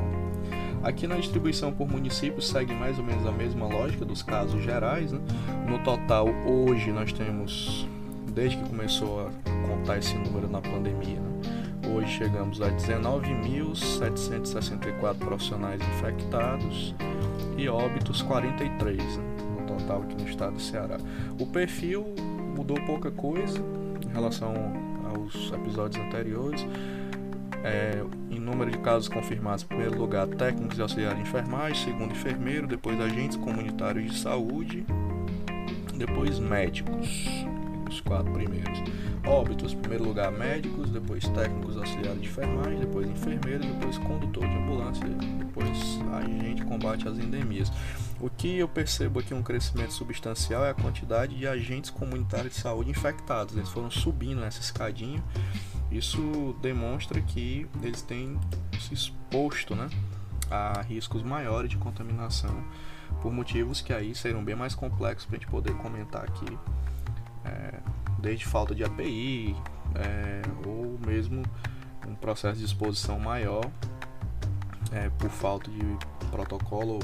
Aqui 0.84 1.08
na 1.08 1.16
distribuição 1.16 1.72
por 1.74 1.90
município 1.90 2.42
segue 2.42 2.74
mais 2.74 3.00
ou 3.00 3.04
menos 3.04 3.26
a 3.26 3.32
mesma 3.32 3.66
lógica 3.68 4.06
dos 4.06 4.22
casos 4.22 4.64
gerais. 4.64 5.12
Né? 5.12 5.20
No 5.68 5.80
total, 5.80 6.28
hoje 6.46 6.92
nós 6.92 7.12
temos, 7.12 7.88
desde 8.32 8.58
que 8.58 8.70
começou 8.70 9.28
a 9.28 9.32
contar 9.68 9.98
esse 9.98 10.16
número 10.16 10.48
na 10.48 10.62
pandemia, 10.62 11.20
né? 11.20 11.32
hoje 11.94 12.18
chegamos 12.18 12.62
a 12.62 12.70
19.764 12.70 15.18
profissionais 15.18 15.82
infectados 15.82 16.96
e 17.58 17.68
óbitos 17.68 18.22
43 18.22 19.18
né? 19.18 19.24
no 19.60 19.66
total 19.66 20.04
aqui 20.04 20.16
no 20.16 20.30
estado 20.30 20.54
do 20.54 20.62
Ceará. 20.62 21.00
O 21.40 21.48
perfil 21.48 22.06
mudou 22.56 22.78
pouca 22.86 23.10
coisa 23.12 23.60
em 24.08 24.12
relação 24.14 24.54
aos 25.16 25.52
episódios 25.52 26.04
anteriores. 26.06 26.66
É, 27.64 28.04
em 28.30 28.40
número 28.40 28.70
de 28.70 28.78
casos 28.78 29.10
confirmados, 29.10 29.64
em 29.64 29.68
primeiro 29.68 29.98
lugar, 29.98 30.28
técnicos 30.28 30.78
e 30.78 30.82
auxiliares 30.82 31.18
de 31.18 31.24
enfermagem, 31.28 31.84
segundo, 31.84 32.12
enfermeiro, 32.12 32.68
depois 32.68 33.00
agentes 33.02 33.38
comunitários 33.38 34.12
de 34.12 34.20
saúde, 34.20 34.86
depois 35.96 36.38
médicos, 36.38 37.28
os 37.90 38.02
quatro 38.02 38.32
primeiros. 38.34 38.84
Óbitos, 39.28 39.74
primeiro 39.74 40.04
lugar, 40.04 40.32
médicos, 40.32 40.92
depois 40.92 41.28
técnicos 41.30 41.76
auxiliares 41.78 42.22
de 42.22 42.28
enfermagem, 42.28 42.80
depois 42.80 43.10
enfermeiro, 43.10 43.66
depois 43.66 43.98
condutor 43.98 44.48
de 44.48 44.56
ambulância, 44.56 45.04
depois 45.04 46.00
agente 46.14 46.64
combate 46.64 47.08
às 47.08 47.18
endemias. 47.18 47.72
O 48.20 48.30
que 48.30 48.60
eu 48.60 48.68
percebo 48.68 49.20
aqui 49.20 49.34
um 49.34 49.42
crescimento 49.42 49.94
substancial 49.94 50.64
é 50.64 50.70
a 50.70 50.74
quantidade 50.76 51.36
de 51.36 51.48
agentes 51.48 51.90
comunitários 51.90 52.54
de 52.54 52.62
saúde 52.62 52.92
infectados. 52.92 53.56
Eles 53.56 53.70
foram 53.70 53.90
subindo 53.90 54.42
nessa 54.42 54.62
escadinha. 54.62 55.24
Isso 55.92 56.56
demonstra 56.62 57.20
que 57.20 57.68
eles 57.82 58.04
têm 58.04 58.40
se 58.80 58.94
exposto 58.94 59.76
né, 59.76 59.90
a 60.52 60.82
riscos 60.82 61.24
maiores 61.24 61.70
de 61.70 61.78
contaminação 61.78 62.64
por 63.22 63.34
motivos 63.34 63.82
que 63.82 63.92
aí 63.92 64.14
serão 64.14 64.44
bem 64.44 64.56
mais 64.56 64.76
complexos 64.76 65.26
para 65.26 65.38
a 65.38 65.40
gente 65.40 65.50
poder 65.50 65.74
comentar 65.78 66.24
aqui. 66.24 66.58
É, 67.44 67.80
desde 68.26 68.44
falta 68.44 68.74
de 68.74 68.84
API 68.84 69.56
é, 69.94 70.42
ou 70.68 70.98
mesmo 71.06 71.44
um 72.08 72.16
processo 72.16 72.58
de 72.58 72.66
exposição 72.66 73.20
maior 73.20 73.64
é, 74.92 75.10
por 75.12 75.30
falta 75.30 75.70
de 75.70 75.80
protocolo 76.32 77.00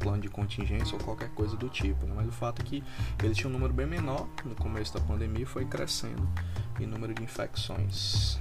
plano 0.00 0.20
de 0.20 0.28
contingência 0.28 0.98
ou 0.98 1.04
qualquer 1.04 1.28
coisa 1.30 1.56
do 1.56 1.68
tipo. 1.68 2.04
Né? 2.04 2.14
Mas 2.16 2.26
o 2.26 2.32
fato 2.32 2.62
é 2.62 2.64
que 2.64 2.82
ele 3.22 3.32
tinha 3.32 3.48
um 3.48 3.52
número 3.52 3.72
bem 3.72 3.86
menor 3.86 4.26
no 4.44 4.56
começo 4.56 4.92
da 4.92 5.00
pandemia 5.00 5.44
e 5.44 5.46
foi 5.46 5.64
crescendo 5.64 6.28
em 6.80 6.86
número 6.86 7.14
de 7.14 7.22
infecções. 7.22 8.40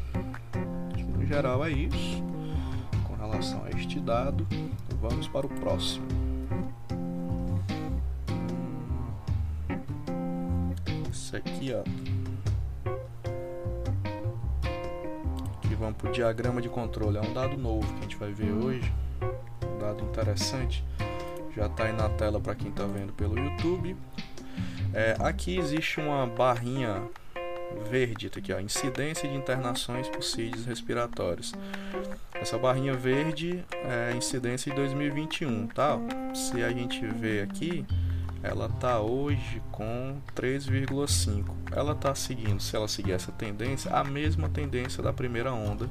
No 1.15 1.23
geral 1.27 1.63
é 1.63 1.69
isso. 1.69 2.23
Com 3.07 3.15
relação 3.17 3.63
a 3.65 3.69
este 3.69 3.99
dado, 3.99 4.47
vamos 4.99 5.27
para 5.27 5.45
o 5.45 5.49
próximo. 5.49 6.07
Esse 11.11 11.37
aqui, 11.37 11.71
ó. 11.71 12.14
Aqui 15.75 15.81
vamos 15.81 15.97
para 15.97 16.09
o 16.09 16.13
diagrama 16.13 16.61
de 16.61 16.69
controle. 16.69 17.17
É 17.17 17.21
um 17.21 17.33
dado 17.33 17.57
novo 17.57 17.85
que 17.85 17.99
a 17.99 18.01
gente 18.03 18.15
vai 18.15 18.31
ver 18.31 18.49
hoje. 18.49 18.89
Um 19.61 19.77
dado 19.77 20.05
interessante 20.05 20.81
já 21.53 21.65
está 21.65 21.83
aí 21.83 21.91
na 21.91 22.07
tela 22.07 22.39
para 22.39 22.55
quem 22.55 22.69
está 22.69 22.85
vendo 22.85 23.11
pelo 23.11 23.37
YouTube. 23.37 23.97
É, 24.93 25.17
aqui 25.19 25.57
existe 25.57 25.99
uma 25.99 26.25
barrinha 26.25 27.03
verde, 27.89 28.29
tá 28.29 28.39
aqui 28.39 28.53
ó, 28.53 28.59
incidência 28.61 29.27
de 29.27 29.35
internações 29.35 30.07
por 30.07 30.23
CIDs 30.23 30.65
respiratórios. 30.65 31.53
Essa 32.33 32.57
barrinha 32.57 32.93
verde 32.93 33.61
é 33.83 34.15
incidência 34.15 34.71
de 34.71 34.77
2021, 34.77 35.67
tá? 35.67 35.99
Se 36.33 36.63
a 36.63 36.69
gente 36.69 37.05
ver 37.05 37.43
aqui, 37.43 37.85
ela 38.45 38.67
está 38.67 38.99
hoje 38.99 39.61
com 39.71 40.17
3,5. 40.35 41.45
Ela 41.71 41.93
está 41.93 42.13
seguindo, 42.13 42.61
se 42.61 42.75
ela 42.75 42.87
seguir 42.87 43.13
essa 43.13 43.31
tendência, 43.31 43.91
a 43.91 44.03
mesma 44.03 44.47
tendência 44.49 45.01
da 45.01 45.11
primeira 45.11 45.51
onda 45.51 45.89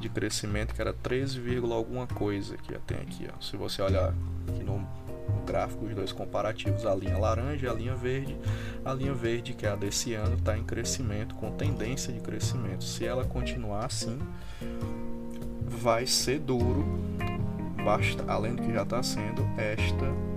de 0.00 0.08
crescimento, 0.08 0.74
que 0.74 0.80
era 0.80 0.92
3, 0.92 1.38
alguma 1.70 2.06
coisa 2.06 2.56
que 2.56 2.72
tem 2.86 2.98
aqui. 2.98 3.28
Ó. 3.32 3.40
Se 3.40 3.56
você 3.56 3.80
olhar 3.80 4.12
aqui 4.48 4.62
no, 4.62 4.86
gráfico, 5.46 5.86
os 5.86 5.94
dois 5.94 6.12
comparativos, 6.12 6.84
a 6.86 6.94
linha 6.94 7.18
laranja 7.18 7.66
e 7.66 7.68
a 7.68 7.72
linha 7.72 7.94
verde, 7.94 8.36
a 8.84 8.92
linha 8.92 9.14
verde, 9.14 9.54
que 9.54 9.66
é 9.66 9.70
a 9.70 9.76
desse 9.76 10.14
ano, 10.14 10.36
está 10.36 10.56
em 10.56 10.64
crescimento, 10.64 11.34
com 11.36 11.50
tendência 11.52 12.12
de 12.12 12.20
crescimento. 12.20 12.84
Se 12.84 13.04
ela 13.04 13.24
continuar 13.24 13.86
assim, 13.86 14.18
vai 15.66 16.06
ser 16.06 16.38
duro, 16.40 16.84
basta, 17.84 18.24
além 18.28 18.54
do 18.54 18.62
que 18.62 18.72
já 18.72 18.82
está 18.82 19.02
sendo, 19.02 19.42
esta 19.56 20.31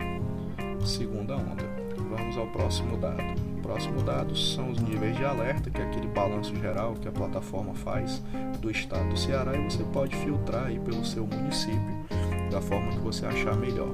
segunda 0.86 1.36
onda. 1.36 1.64
Vamos 1.98 2.38
ao 2.38 2.48
próximo 2.48 2.98
dado. 2.98 3.24
O 3.58 3.62
próximo 3.62 4.04
dado 4.04 4.36
são 4.36 4.70
os 4.70 4.80
níveis 4.80 5.18
de 5.18 5.26
alerta, 5.26 5.70
que 5.70 5.82
é 5.82 5.86
aquele 5.86 6.08
balanço 6.08 6.56
geral 6.56 6.94
que 6.94 7.08
a 7.08 7.12
plataforma 7.12 7.74
faz 7.74 8.22
do 8.60 8.70
estado 8.70 9.10
do 9.10 9.18
Ceará 9.18 9.58
e 9.58 9.64
você 9.64 9.84
pode 9.86 10.16
filtrar 10.16 10.68
aí 10.68 10.80
pelo 10.80 11.04
seu 11.04 11.26
município 11.26 12.06
da 12.52 12.62
forma 12.62 12.92
que 12.92 13.00
você 13.00 13.26
achar 13.26 13.56
melhor. 13.56 13.90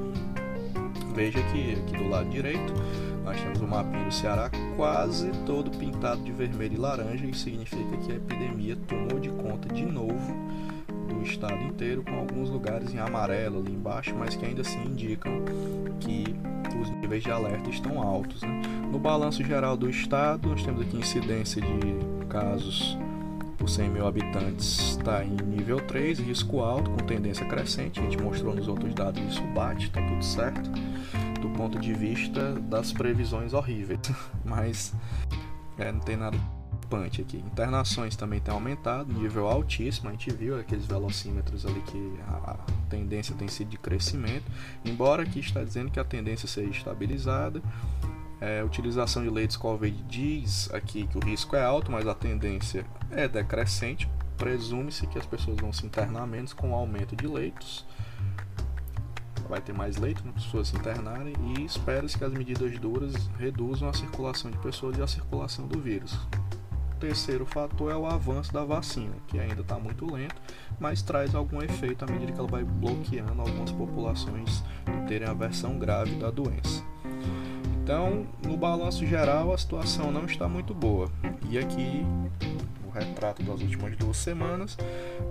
Veja 1.15 1.41
que 1.51 1.73
aqui 1.73 1.97
do 1.97 2.09
lado 2.09 2.29
direito 2.29 2.73
nós 3.23 3.39
temos 3.39 3.61
o 3.61 3.67
mapinha 3.67 4.05
do 4.05 4.13
Ceará 4.13 4.49
quase 4.75 5.31
todo 5.45 5.71
pintado 5.71 6.21
de 6.23 6.31
vermelho 6.31 6.73
e 6.73 6.77
laranja, 6.77 7.25
e 7.25 7.33
significa 7.33 7.97
que 7.97 8.11
a 8.11 8.15
epidemia 8.15 8.75
tomou 8.87 9.19
de 9.19 9.29
conta 9.29 9.73
de 9.73 9.85
novo 9.85 10.35
do 11.21 11.27
estado 11.27 11.63
inteiro, 11.63 12.03
com 12.03 12.15
alguns 12.15 12.49
lugares 12.49 12.93
em 12.93 12.99
amarelo 12.99 13.59
ali 13.59 13.71
embaixo, 13.71 14.13
mas 14.17 14.35
que 14.35 14.45
ainda 14.45 14.61
assim 14.61 14.83
indicam 14.83 15.31
que 15.99 16.35
os 16.81 16.89
níveis 16.89 17.23
de 17.23 17.31
alerta 17.31 17.69
estão 17.69 18.01
altos. 18.01 18.41
Né? 18.41 18.61
No 18.91 18.97
balanço 18.97 19.43
geral 19.43 19.77
do 19.77 19.89
estado, 19.89 20.49
nós 20.49 20.63
temos 20.63 20.81
aqui 20.81 20.97
incidência 20.97 21.61
de 21.61 22.25
casos 22.27 22.97
por 23.57 23.69
100 23.69 23.89
mil 23.89 24.07
habitantes 24.07 24.97
está 24.97 25.23
em 25.23 25.35
nível 25.35 25.79
3, 25.79 26.17
risco 26.19 26.61
alto, 26.61 26.89
com 26.89 26.97
tendência 26.97 27.45
crescente. 27.45 27.99
A 27.99 28.03
gente 28.03 28.17
mostrou 28.17 28.55
nos 28.55 28.67
outros 28.67 28.91
dados 28.95 29.21
isso 29.31 29.43
bate, 29.53 29.85
está 29.85 30.01
tudo 30.01 30.23
certo, 30.23 30.67
do 31.39 31.49
ponto 31.49 31.77
de 31.77 31.93
vista 31.93 32.53
das 32.53 32.91
previsões 32.91 33.53
horríveis. 33.53 33.99
Mas 34.43 34.95
é, 35.77 35.91
não 35.91 35.99
tem 35.99 36.17
nada 36.17 36.37
preocupante 36.91 37.21
aqui. 37.21 37.37
Internações 37.37 38.15
também 38.15 38.39
tem 38.39 38.53
aumentado, 38.53 39.11
nível 39.13 39.47
altíssimo. 39.47 40.09
A 40.09 40.11
gente 40.11 40.31
viu 40.31 40.59
aqueles 40.59 40.85
velocímetros 40.85 41.65
ali 41.65 41.81
que 41.81 42.19
a, 42.27 42.57
tendência 42.89 43.33
tem 43.35 43.47
sido 43.47 43.69
de 43.69 43.77
crescimento, 43.77 44.43
embora 44.83 45.23
aqui 45.23 45.39
está 45.39 45.63
dizendo 45.63 45.89
que 45.89 45.99
a 45.99 46.03
tendência 46.03 46.47
seja 46.47 46.69
estabilizada. 46.69 47.61
É, 48.41 48.63
utilização 48.63 49.23
de 49.23 49.29
leitos 49.29 49.55
Covid 49.55 50.03
diz 50.09 50.69
aqui 50.73 51.07
que 51.07 51.17
o 51.17 51.23
risco 51.23 51.55
é 51.55 51.63
alto, 51.63 51.91
mas 51.91 52.07
a 52.07 52.13
tendência 52.13 52.85
é 53.11 53.27
decrescente. 53.27 54.09
Presume-se 54.35 55.05
que 55.07 55.19
as 55.19 55.25
pessoas 55.25 55.57
vão 55.57 55.71
se 55.71 55.85
internar 55.85 56.25
menos 56.25 56.51
com 56.51 56.71
o 56.71 56.75
aumento 56.75 57.15
de 57.15 57.27
leitos. 57.27 57.85
Vai 59.47 59.61
ter 59.61 59.73
mais 59.73 59.97
leitos 59.97 60.23
para 60.23 60.31
as 60.31 60.43
pessoas 60.45 60.67
se 60.69 60.75
internarem 60.75 61.35
e 61.55 61.65
espera-se 61.65 62.17
que 62.17 62.23
as 62.23 62.31
medidas 62.31 62.79
duras 62.79 63.13
reduzam 63.37 63.89
a 63.89 63.93
circulação 63.93 64.49
de 64.49 64.57
pessoas 64.57 64.97
e 64.97 65.01
a 65.01 65.07
circulação 65.07 65.67
do 65.67 65.79
vírus. 65.79 66.17
O 67.01 67.07
terceiro 67.07 67.47
fator 67.47 67.91
é 67.91 67.95
o 67.95 68.05
avanço 68.05 68.53
da 68.53 68.63
vacina, 68.63 69.15
que 69.27 69.39
ainda 69.39 69.61
está 69.61 69.79
muito 69.79 70.05
lento, 70.05 70.35
mas 70.79 71.01
traz 71.01 71.33
algum 71.33 71.59
efeito 71.59 72.05
à 72.05 72.07
medida 72.07 72.31
que 72.31 72.37
ela 72.37 72.47
vai 72.47 72.63
bloqueando 72.63 73.41
algumas 73.41 73.71
populações 73.71 74.63
de 74.85 75.07
terem 75.07 75.27
a 75.27 75.33
versão 75.33 75.79
grave 75.79 76.11
da 76.17 76.29
doença. 76.29 76.83
Então, 77.81 78.27
no 78.45 78.55
balanço 78.55 79.03
geral, 79.03 79.51
a 79.51 79.57
situação 79.57 80.11
não 80.11 80.25
está 80.25 80.47
muito 80.47 80.75
boa. 80.75 81.11
E 81.49 81.57
aqui, 81.57 82.05
o 82.87 82.91
retrato 82.91 83.41
das 83.41 83.61
últimas 83.61 83.97
duas 83.97 84.17
semanas, 84.17 84.77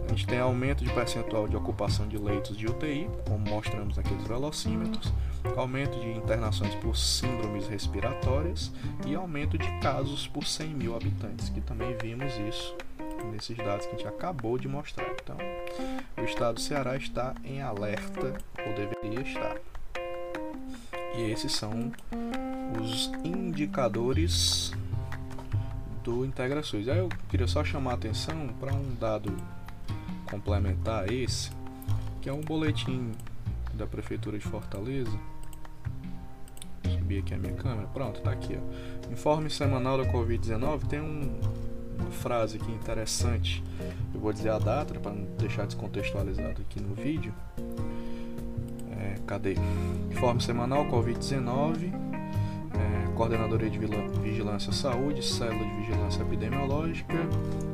a 0.06 0.08
gente 0.08 0.26
tem 0.26 0.40
aumento 0.40 0.82
de 0.82 0.92
percentual 0.92 1.46
de 1.46 1.54
ocupação 1.54 2.08
de 2.08 2.18
leitos 2.18 2.56
de 2.56 2.66
UTI, 2.66 3.08
como 3.28 3.48
mostramos 3.48 3.96
naqueles 3.96 4.26
velocímetros, 4.26 5.12
aumento 5.56 5.99
de 6.00 6.11
internações 6.11 6.75
por 6.76 6.97
síndromes 6.97 7.66
respiratórias 7.66 8.73
e 9.06 9.14
aumento 9.14 9.58
de 9.58 9.69
casos 9.80 10.26
por 10.26 10.45
100 10.45 10.69
mil 10.69 10.97
habitantes, 10.97 11.49
que 11.49 11.60
também 11.60 11.97
vimos 12.00 12.32
isso 12.49 12.76
nesses 13.32 13.56
dados 13.56 13.86
que 13.86 13.95
a 13.95 13.99
gente 13.99 14.08
acabou 14.08 14.58
de 14.58 14.69
mostrar. 14.69 15.06
Então, 15.23 15.36
o 16.17 16.25
estado 16.25 16.54
do 16.54 16.60
Ceará 16.60 16.97
está 16.97 17.34
em 17.45 17.60
alerta, 17.60 18.34
ou 18.67 18.75
deveria 18.75 19.21
estar. 19.21 19.56
E 21.17 21.30
esses 21.30 21.52
são 21.52 21.93
os 22.80 23.10
indicadores 23.25 24.73
do 26.02 26.25
IntegraSUS. 26.25 26.88
Aí 26.88 26.99
eu 26.99 27.08
queria 27.28 27.47
só 27.47 27.64
chamar 27.64 27.93
a 27.93 27.95
atenção 27.95 28.49
para 28.58 28.73
um 28.73 28.95
dado 28.95 29.36
complementar 30.30 31.04
a 31.04 31.12
esse, 31.12 31.50
que 32.21 32.28
é 32.28 32.32
um 32.32 32.41
boletim 32.41 33.12
da 33.75 33.86
Prefeitura 33.86 34.38
de 34.38 34.45
Fortaleza. 34.45 35.19
Subir 37.10 37.18
aqui 37.18 37.34
a 37.34 37.38
minha 37.38 37.54
câmera. 37.54 37.88
Pronto, 37.88 38.18
está 38.18 38.30
aqui. 38.30 38.56
Ó. 38.56 39.12
Informe 39.12 39.50
semanal 39.50 39.99
da 39.99 40.04
Covid-19 40.12 40.86
tem 40.86 41.00
um, 41.00 41.40
uma 41.99 42.10
frase 42.12 42.56
aqui 42.56 42.70
interessante. 42.70 43.64
Eu 44.14 44.20
vou 44.20 44.32
dizer 44.32 44.50
a 44.50 44.60
data 44.60 44.94
para 44.94 45.10
não 45.10 45.25
deixar 45.36 45.66
descontextualizado 45.66 46.62
aqui 46.62 46.80
no 46.80 46.94
vídeo. 46.94 47.34
É, 48.92 49.16
cadê? 49.26 49.56
Informe 50.08 50.40
semanal 50.40 50.86
Covid-19 50.86 52.10
Coordenadoria 53.16 53.68
de 53.68 53.78
Vigilância 54.23 54.73
Saúde, 54.73 55.23
Célula 55.23 55.62
de 55.62 55.76
Vigilância 55.82 56.23
Epidemiológica, 56.23 57.18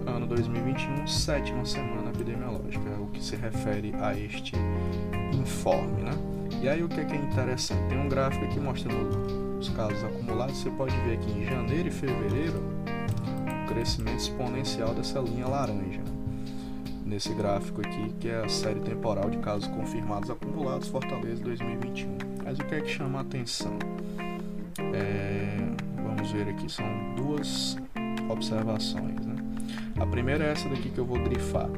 ano 0.04 0.26
2021, 0.26 1.06
sétima 1.06 1.64
semana 1.64 2.10
epidemiológica, 2.10 2.82
é 2.88 2.98
o 2.98 3.06
que 3.06 3.22
se 3.22 3.36
refere 3.36 3.94
a 4.00 4.12
este 4.12 4.56
informe, 5.32 6.02
né? 6.02 6.35
E 6.62 6.68
aí 6.68 6.82
o 6.82 6.88
que 6.88 7.00
é, 7.00 7.04
que 7.04 7.12
é 7.12 7.16
interessante? 7.16 7.88
Tem 7.88 7.98
um 7.98 8.08
gráfico 8.08 8.44
aqui 8.44 8.58
mostrando 8.58 9.58
os 9.58 9.68
casos 9.70 10.02
acumulados, 10.04 10.56
você 10.56 10.70
pode 10.70 10.96
ver 11.00 11.14
aqui 11.14 11.30
em 11.30 11.44
janeiro 11.44 11.88
e 11.88 11.90
fevereiro 11.90 12.62
o 13.64 13.68
crescimento 13.68 14.18
exponencial 14.18 14.94
dessa 14.94 15.20
linha 15.20 15.46
laranja. 15.46 16.00
Nesse 17.04 17.32
gráfico 17.34 17.80
aqui, 17.80 18.12
que 18.18 18.28
é 18.28 18.44
a 18.44 18.48
série 18.48 18.80
temporal 18.80 19.30
de 19.30 19.38
casos 19.38 19.68
confirmados 19.68 20.28
acumulados, 20.28 20.88
Fortaleza 20.88 21.42
2021. 21.44 22.18
Mas 22.44 22.58
o 22.58 22.64
que 22.64 22.74
é 22.74 22.80
que 22.80 22.90
chama 22.90 23.18
a 23.18 23.22
atenção? 23.22 23.78
É, 24.92 25.56
vamos 26.02 26.30
ver 26.32 26.48
aqui, 26.48 26.70
são 26.70 26.84
duas 27.14 27.76
observações. 28.28 29.24
Né? 29.24 29.36
A 29.98 30.06
primeira 30.06 30.44
é 30.44 30.52
essa 30.52 30.68
daqui 30.68 30.90
que 30.90 30.98
eu 30.98 31.06
vou 31.06 31.18
grifar. 31.18 31.68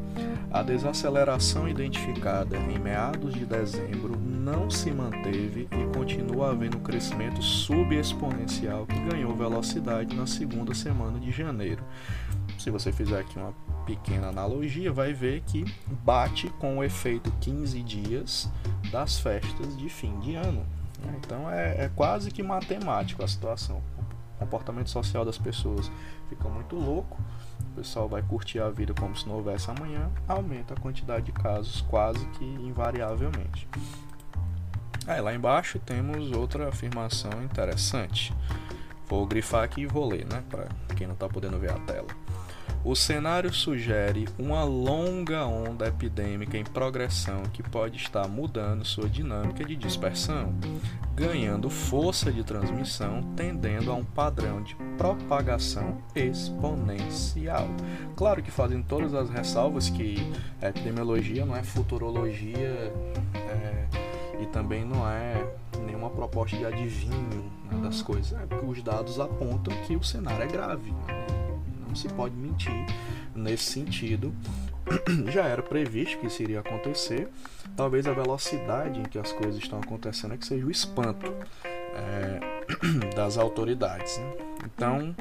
A 0.50 0.62
desaceleração 0.62 1.68
identificada 1.68 2.56
em 2.56 2.78
meados 2.78 3.34
de 3.34 3.44
dezembro 3.44 4.16
não 4.38 4.70
se 4.70 4.90
manteve 4.90 5.68
e 5.70 5.96
continua 5.96 6.52
havendo 6.52 6.78
um 6.78 6.82
crescimento 6.82 7.42
subexponencial 7.42 8.86
que 8.86 8.98
ganhou 9.00 9.34
velocidade 9.34 10.14
na 10.14 10.26
segunda 10.26 10.72
semana 10.74 11.18
de 11.18 11.30
janeiro. 11.30 11.82
Se 12.58 12.70
você 12.70 12.92
fizer 12.92 13.20
aqui 13.20 13.38
uma 13.38 13.52
pequena 13.84 14.28
analogia, 14.28 14.92
vai 14.92 15.12
ver 15.12 15.42
que 15.42 15.64
bate 16.04 16.48
com 16.60 16.78
o 16.78 16.84
efeito 16.84 17.32
15 17.40 17.82
dias 17.82 18.48
das 18.92 19.18
festas 19.18 19.76
de 19.76 19.88
fim 19.88 20.18
de 20.20 20.36
ano. 20.36 20.64
Então 21.18 21.50
é, 21.50 21.84
é 21.84 21.90
quase 21.94 22.30
que 22.30 22.42
matemático 22.42 23.22
a 23.22 23.28
situação. 23.28 23.82
O 24.36 24.38
comportamento 24.38 24.88
social 24.88 25.24
das 25.24 25.36
pessoas 25.36 25.90
fica 26.28 26.48
muito 26.48 26.76
louco, 26.76 27.20
o 27.72 27.76
pessoal 27.76 28.08
vai 28.08 28.22
curtir 28.22 28.60
a 28.60 28.70
vida 28.70 28.94
como 28.94 29.16
se 29.16 29.26
não 29.26 29.36
houvesse 29.36 29.70
amanhã, 29.70 30.10
aumenta 30.28 30.74
a 30.74 30.80
quantidade 30.80 31.26
de 31.26 31.32
casos 31.32 31.80
quase 31.82 32.24
que 32.30 32.44
invariavelmente. 32.44 33.68
Aí 35.08 35.22
lá 35.22 35.34
embaixo 35.34 35.78
temos 35.78 36.30
outra 36.32 36.68
afirmação 36.68 37.42
interessante. 37.42 38.34
Vou 39.08 39.26
grifar 39.26 39.64
aqui 39.64 39.80
e 39.80 39.86
vou 39.86 40.06
ler, 40.06 40.26
né? 40.26 40.44
Para 40.50 40.68
quem 40.94 41.06
não 41.06 41.14
está 41.14 41.26
podendo 41.26 41.58
ver 41.58 41.70
a 41.70 41.78
tela. 41.78 42.08
O 42.84 42.94
cenário 42.94 43.52
sugere 43.52 44.28
uma 44.38 44.62
longa 44.64 45.44
onda 45.44 45.88
epidêmica 45.88 46.56
em 46.56 46.64
progressão 46.64 47.42
que 47.52 47.62
pode 47.62 47.96
estar 47.96 48.28
mudando 48.28 48.84
sua 48.84 49.08
dinâmica 49.08 49.64
de 49.64 49.74
dispersão, 49.74 50.54
ganhando 51.14 51.68
força 51.68 52.30
de 52.30 52.44
transmissão, 52.44 53.22
tendendo 53.34 53.90
a 53.90 53.94
um 53.94 54.04
padrão 54.04 54.62
de 54.62 54.76
propagação 54.96 55.98
exponencial. 56.14 57.68
Claro 58.14 58.42
que 58.42 58.50
fazendo 58.50 58.84
todas 58.84 59.12
as 59.12 59.28
ressalvas 59.28 59.90
que 59.90 60.16
a 60.62 60.68
epidemiologia 60.68 61.44
não 61.44 61.56
é 61.56 61.62
futurologia 61.62 62.92
e 64.40 64.46
também 64.46 64.84
não 64.84 65.08
é 65.08 65.46
nenhuma 65.84 66.10
proposta 66.10 66.56
de 66.56 66.64
adivinho 66.64 67.50
né, 67.70 67.80
das 67.82 68.02
coisas. 68.02 68.32
É, 68.32 68.66
os 68.66 68.82
dados 68.82 69.18
apontam 69.18 69.74
que 69.86 69.96
o 69.96 70.02
cenário 70.02 70.42
é 70.42 70.46
grave. 70.46 70.94
Não 71.86 71.94
se 71.94 72.08
pode 72.08 72.34
mentir 72.34 72.86
nesse 73.34 73.64
sentido. 73.72 74.34
Já 75.32 75.44
era 75.44 75.62
previsto 75.62 76.18
que 76.18 76.26
isso 76.26 76.42
iria 76.42 76.60
acontecer. 76.60 77.28
Talvez 77.76 78.06
a 78.06 78.12
velocidade 78.12 79.00
em 79.00 79.04
que 79.04 79.18
as 79.18 79.32
coisas 79.32 79.56
estão 79.56 79.78
acontecendo 79.78 80.34
é 80.34 80.36
que 80.36 80.46
seja 80.46 80.66
o 80.66 80.70
espanto. 80.70 81.32
é, 81.98 82.40
das 83.14 83.36
autoridades. 83.36 84.18
Né? 84.18 84.32
Então, 84.64 85.14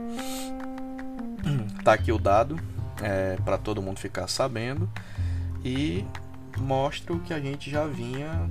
tá 1.84 1.94
aqui 1.94 2.12
o 2.12 2.20
dado 2.20 2.60
é, 3.02 3.38
para 3.44 3.58
todo 3.58 3.82
mundo 3.82 4.00
ficar 4.00 4.28
sabendo 4.28 4.90
e 5.64 6.06
mostra 6.58 7.14
o 7.14 7.20
que 7.20 7.34
a 7.34 7.40
gente 7.40 7.70
já 7.70 7.86
vinha 7.86 8.50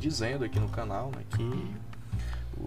dizendo 0.00 0.44
aqui 0.44 0.58
no 0.58 0.68
canal, 0.68 1.10
né, 1.14 1.22
que 1.30 1.74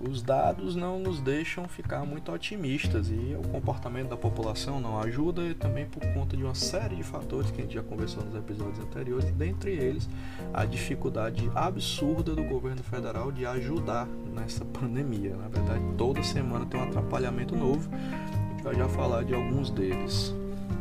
os 0.07 0.21
dados 0.21 0.75
não 0.75 0.99
nos 0.99 1.19
deixam 1.19 1.67
ficar 1.67 2.05
muito 2.05 2.31
otimistas 2.31 3.09
e 3.09 3.35
o 3.37 3.47
comportamento 3.49 4.09
da 4.09 4.17
população 4.17 4.79
não 4.79 4.99
ajuda 4.99 5.43
e 5.43 5.53
também 5.53 5.85
por 5.85 6.01
conta 6.13 6.37
de 6.37 6.43
uma 6.43 6.55
série 6.55 6.95
de 6.95 7.03
fatores 7.03 7.51
que 7.51 7.59
a 7.59 7.63
gente 7.63 7.73
já 7.73 7.83
conversou 7.83 8.23
nos 8.23 8.35
episódios 8.35 8.79
anteriores, 8.79 9.29
dentre 9.31 9.71
eles 9.71 10.09
a 10.53 10.65
dificuldade 10.65 11.51
absurda 11.53 12.33
do 12.33 12.43
governo 12.43 12.81
federal 12.83 13.31
de 13.31 13.45
ajudar 13.45 14.07
nessa 14.33 14.63
pandemia. 14.65 15.35
Na 15.35 15.49
verdade, 15.49 15.83
toda 15.97 16.23
semana 16.23 16.65
tem 16.65 16.79
um 16.79 16.83
atrapalhamento 16.83 17.55
novo, 17.55 17.89
a 17.93 18.51
gente 18.51 18.63
vai 18.63 18.75
já 18.75 18.87
falar 18.87 19.23
de 19.23 19.33
alguns 19.33 19.69
deles. 19.69 20.33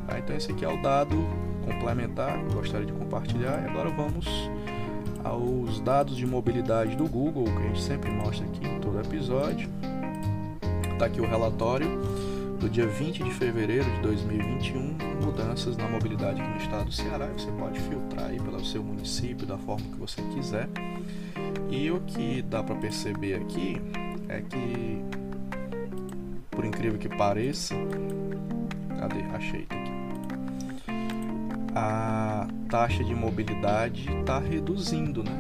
Tá, 0.07 0.19
então 0.19 0.37
esse 0.37 0.53
aqui 0.53 0.65
é 0.65 0.69
o 0.69 0.81
dado 0.81 1.17
complementar 1.65 2.39
que 2.39 2.47
eu 2.47 2.53
gostaria 2.53 2.87
de 2.87 2.93
compartilhar 2.93 3.63
e 3.63 3.69
agora 3.69 3.91
vamos 3.91 4.27
aos 5.31 5.81
dados 5.81 6.17
de 6.17 6.27
mobilidade 6.27 6.97
do 6.97 7.07
Google, 7.07 7.45
que 7.45 7.59
a 7.59 7.67
gente 7.69 7.83
sempre 7.83 8.11
mostra 8.11 8.45
aqui 8.45 8.67
em 8.67 8.81
todo 8.81 8.99
episódio. 8.99 9.71
Está 10.93 11.07
aqui 11.07 11.21
o 11.21 11.27
relatório 11.27 11.89
do 12.59 12.69
dia 12.69 12.87
20 12.87 13.23
de 13.23 13.31
fevereiro 13.31 13.89
de 13.89 14.01
2021, 14.01 14.99
mudanças 15.25 15.77
na 15.77 15.89
mobilidade 15.89 16.43
aqui 16.43 16.51
no 16.51 16.57
estado 16.57 16.87
do 16.87 16.93
Ceará. 16.93 17.27
Você 17.29 17.51
pode 17.53 17.79
filtrar 17.79 18.27
aí 18.27 18.41
pelo 18.41 18.65
seu 18.65 18.83
município 18.83 19.47
da 19.47 19.57
forma 19.57 19.87
que 19.87 19.97
você 20.01 20.21
quiser. 20.35 20.69
E 21.71 21.89
o 21.93 22.01
que 22.01 22.43
dá 22.43 22.63
para 22.63 22.75
perceber 22.75 23.35
aqui 23.35 23.81
é 24.29 24.41
que, 24.41 25.01
por 26.51 26.65
incrível 26.65 26.99
que 26.99 27.09
pareça, 27.09 27.77
cadê? 28.99 29.23
Achei 29.33 29.63
aqui 29.63 29.80
a 31.75 32.47
taxa 32.69 33.05
de 33.05 33.15
mobilidade 33.15 34.09
está 34.21 34.39
reduzindo, 34.39 35.23
né? 35.23 35.33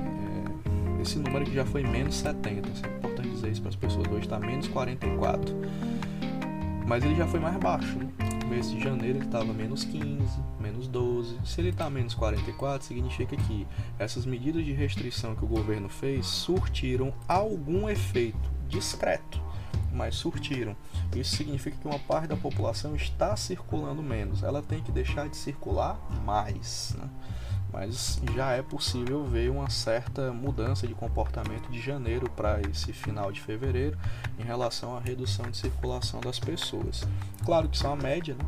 É, 0.98 1.02
esse 1.02 1.18
número 1.18 1.44
que 1.44 1.54
já 1.54 1.64
foi 1.64 1.82
menos 1.82 2.16
70, 2.16 2.68
é 2.68 2.96
importante 2.98 3.28
dizer 3.30 3.50
isso 3.50 3.60
para 3.60 3.70
as 3.70 3.76
pessoas, 3.76 4.06
hoje 4.08 4.20
está 4.20 4.38
menos 4.38 4.68
44. 4.68 5.54
Mas 6.86 7.04
ele 7.04 7.14
já 7.14 7.26
foi 7.26 7.40
mais 7.40 7.56
baixo, 7.56 7.98
né? 7.98 8.08
No 8.42 8.48
mês 8.48 8.70
de 8.70 8.80
janeiro 8.80 9.18
ele 9.18 9.24
estava 9.24 9.52
menos 9.52 9.84
15, 9.84 10.40
menos 10.60 10.88
12. 10.88 11.38
Se 11.44 11.60
ele 11.60 11.70
está 11.70 11.88
menos 11.88 12.14
44, 12.14 12.86
significa 12.86 13.36
que 13.36 13.66
essas 13.98 14.26
medidas 14.26 14.64
de 14.64 14.72
restrição 14.72 15.36
que 15.36 15.44
o 15.44 15.48
governo 15.48 15.88
fez 15.88 16.26
surtiram 16.26 17.14
algum 17.28 17.88
efeito 17.88 18.50
discreto 18.68 19.49
mas 19.92 20.14
surtiram. 20.14 20.76
Isso 21.14 21.36
significa 21.36 21.76
que 21.76 21.86
uma 21.86 21.98
parte 21.98 22.28
da 22.28 22.36
população 22.36 22.94
está 22.94 23.36
circulando 23.36 24.02
menos. 24.02 24.42
Ela 24.42 24.62
tem 24.62 24.82
que 24.82 24.92
deixar 24.92 25.28
de 25.28 25.36
circular 25.36 25.98
mais. 26.24 26.94
Né? 26.98 27.08
Mas 27.72 28.20
já 28.34 28.52
é 28.52 28.62
possível 28.62 29.24
ver 29.24 29.50
uma 29.50 29.70
certa 29.70 30.32
mudança 30.32 30.86
de 30.86 30.94
comportamento 30.94 31.70
de 31.70 31.80
janeiro 31.80 32.28
para 32.30 32.60
esse 32.62 32.92
final 32.92 33.30
de 33.30 33.40
fevereiro 33.40 33.96
em 34.38 34.42
relação 34.42 34.96
à 34.96 35.00
redução 35.00 35.48
de 35.50 35.56
circulação 35.56 36.20
das 36.20 36.38
pessoas. 36.38 37.06
Claro 37.44 37.68
que 37.68 37.76
isso 37.76 37.86
é 37.86 37.90
uma 37.90 37.96
média, 37.96 38.34
né? 38.34 38.44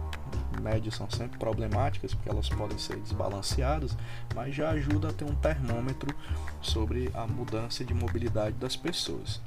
médias 0.60 0.94
são 0.94 1.08
sempre 1.10 1.38
problemáticas 1.38 2.14
porque 2.14 2.28
elas 2.28 2.48
podem 2.48 2.78
ser 2.78 2.96
desbalanceadas, 2.96 3.96
mas 4.34 4.54
já 4.54 4.70
ajuda 4.70 5.08
a 5.08 5.12
ter 5.12 5.24
um 5.24 5.34
termômetro 5.34 6.14
sobre 6.60 7.10
a 7.14 7.26
mudança 7.26 7.84
de 7.84 7.94
mobilidade 7.94 8.56
das 8.56 8.76
pessoas. 8.76 9.40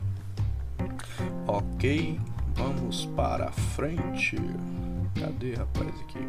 Ok, 1.48 2.20
vamos 2.56 3.06
para 3.16 3.52
frente. 3.52 4.38
Cadê, 5.20 5.56
rapaz, 5.56 5.90
aqui? 6.02 6.20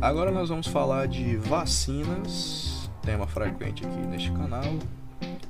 Agora 0.00 0.30
nós 0.30 0.48
vamos 0.48 0.66
falar 0.66 1.06
de 1.06 1.36
vacinas, 1.36 2.90
tema 3.02 3.26
frequente 3.26 3.86
aqui 3.86 3.98
neste 4.06 4.32
canal, 4.32 4.64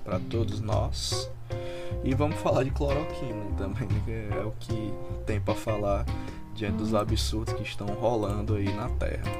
para 0.04 0.18
todos 0.18 0.60
nós. 0.60 1.30
E 2.04 2.14
vamos 2.14 2.36
falar 2.36 2.64
de 2.64 2.70
cloroquina 2.70 3.44
também, 3.56 3.88
que 4.04 4.12
é 4.12 4.44
o 4.44 4.52
que 4.58 4.92
tem 5.26 5.40
para 5.40 5.54
falar 5.54 6.04
diante 6.54 6.76
dos 6.76 6.94
absurdos 6.94 7.54
que 7.54 7.62
estão 7.62 7.86
rolando 7.86 8.54
aí 8.54 8.72
na 8.74 8.88
Terra. 8.90 9.30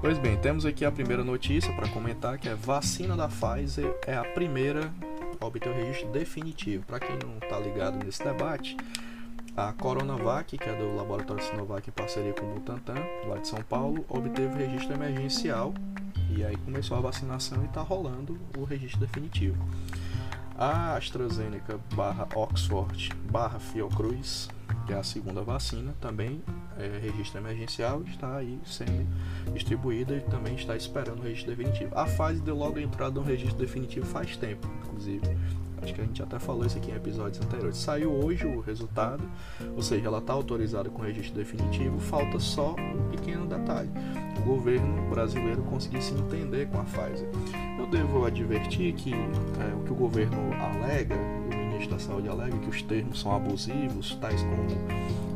Pois 0.00 0.18
bem, 0.18 0.36
temos 0.36 0.64
aqui 0.64 0.84
a 0.84 0.92
primeira 0.92 1.24
notícia 1.24 1.72
para 1.72 1.88
comentar 1.88 2.38
que 2.38 2.48
a 2.48 2.54
vacina 2.54 3.16
da 3.16 3.28
Pfizer 3.28 3.94
é 4.06 4.16
a 4.16 4.24
primeira 4.24 4.92
obter 5.46 5.68
o 5.68 5.74
registro 5.74 6.08
definitivo. 6.10 6.84
Para 6.84 7.00
quem 7.00 7.16
não 7.18 7.38
está 7.38 7.58
ligado 7.58 8.04
nesse 8.04 8.22
debate, 8.22 8.76
a 9.56 9.72
Coronavac, 9.72 10.58
que 10.58 10.68
é 10.68 10.74
do 10.74 10.94
laboratório 10.94 11.42
Sinovac 11.42 11.88
em 11.88 11.92
parceria 11.92 12.32
com 12.34 12.44
o 12.44 12.54
Butantan, 12.54 13.02
lá 13.26 13.38
de 13.38 13.48
São 13.48 13.62
Paulo, 13.62 14.04
obteve 14.08 14.54
o 14.54 14.56
registro 14.56 14.94
emergencial 14.94 15.72
e 16.30 16.44
aí 16.44 16.56
começou 16.58 16.96
a 16.98 17.00
vacinação 17.00 17.62
e 17.62 17.66
está 17.66 17.80
rolando 17.80 18.38
o 18.58 18.64
registro 18.64 19.00
definitivo. 19.00 19.56
A 20.58 20.96
AstraZeneca 20.96 21.78
barra 21.94 22.26
Oxford 22.34 23.10
barra 23.30 23.58
Fiocruz, 23.58 24.48
que 24.86 24.94
é 24.94 24.96
a 24.96 25.02
segunda 25.02 25.42
vacina, 25.42 25.94
também 26.00 26.42
é 26.78 26.98
registro 26.98 27.38
emergencial, 27.40 28.02
está 28.04 28.36
aí 28.36 28.58
sendo 28.64 29.06
distribuída 29.52 30.14
e 30.14 30.20
também 30.22 30.54
está 30.54 30.74
esperando 30.74 31.18
o 31.18 31.22
registro 31.22 31.54
definitivo. 31.54 31.90
A 31.94 32.06
fase 32.06 32.40
de 32.40 32.50
logo 32.50 32.78
entrada 32.78 33.20
no 33.20 33.22
registro 33.26 33.58
definitivo 33.58 34.06
faz 34.06 34.38
tempo, 34.38 34.66
inclusive. 34.82 35.26
Acho 35.86 35.94
que 35.94 36.00
a 36.00 36.04
gente 36.04 36.20
até 36.20 36.36
falou 36.40 36.66
isso 36.66 36.76
aqui 36.76 36.90
em 36.90 36.96
episódios 36.96 37.40
anteriores. 37.40 37.76
Saiu 37.76 38.10
hoje 38.10 38.44
o 38.44 38.58
resultado, 38.58 39.22
ou 39.76 39.80
seja, 39.80 40.08
ela 40.08 40.18
está 40.18 40.32
autorizada 40.32 40.90
com 40.90 41.00
registro 41.00 41.36
definitivo, 41.36 42.00
falta 42.00 42.40
só 42.40 42.74
um 42.74 43.08
pequeno 43.08 43.46
detalhe. 43.46 43.88
O 44.40 44.42
governo 44.42 45.08
brasileiro 45.08 45.62
conseguir 45.62 46.02
se 46.02 46.12
entender 46.12 46.66
com 46.66 46.80
a 46.80 46.82
Pfizer. 46.82 47.28
Eu 47.78 47.86
devo 47.86 48.26
advertir 48.26 48.94
que 48.94 49.14
é, 49.14 49.74
o 49.80 49.84
que 49.84 49.92
o 49.92 49.94
governo 49.94 50.52
alega, 50.54 51.14
o 51.14 51.56
ministro 51.56 51.94
da 51.94 52.00
Saúde 52.00 52.28
alega, 52.28 52.58
que 52.58 52.68
os 52.68 52.82
termos 52.82 53.20
são 53.20 53.32
abusivos, 53.32 54.16
tais 54.20 54.42
como 54.42 54.66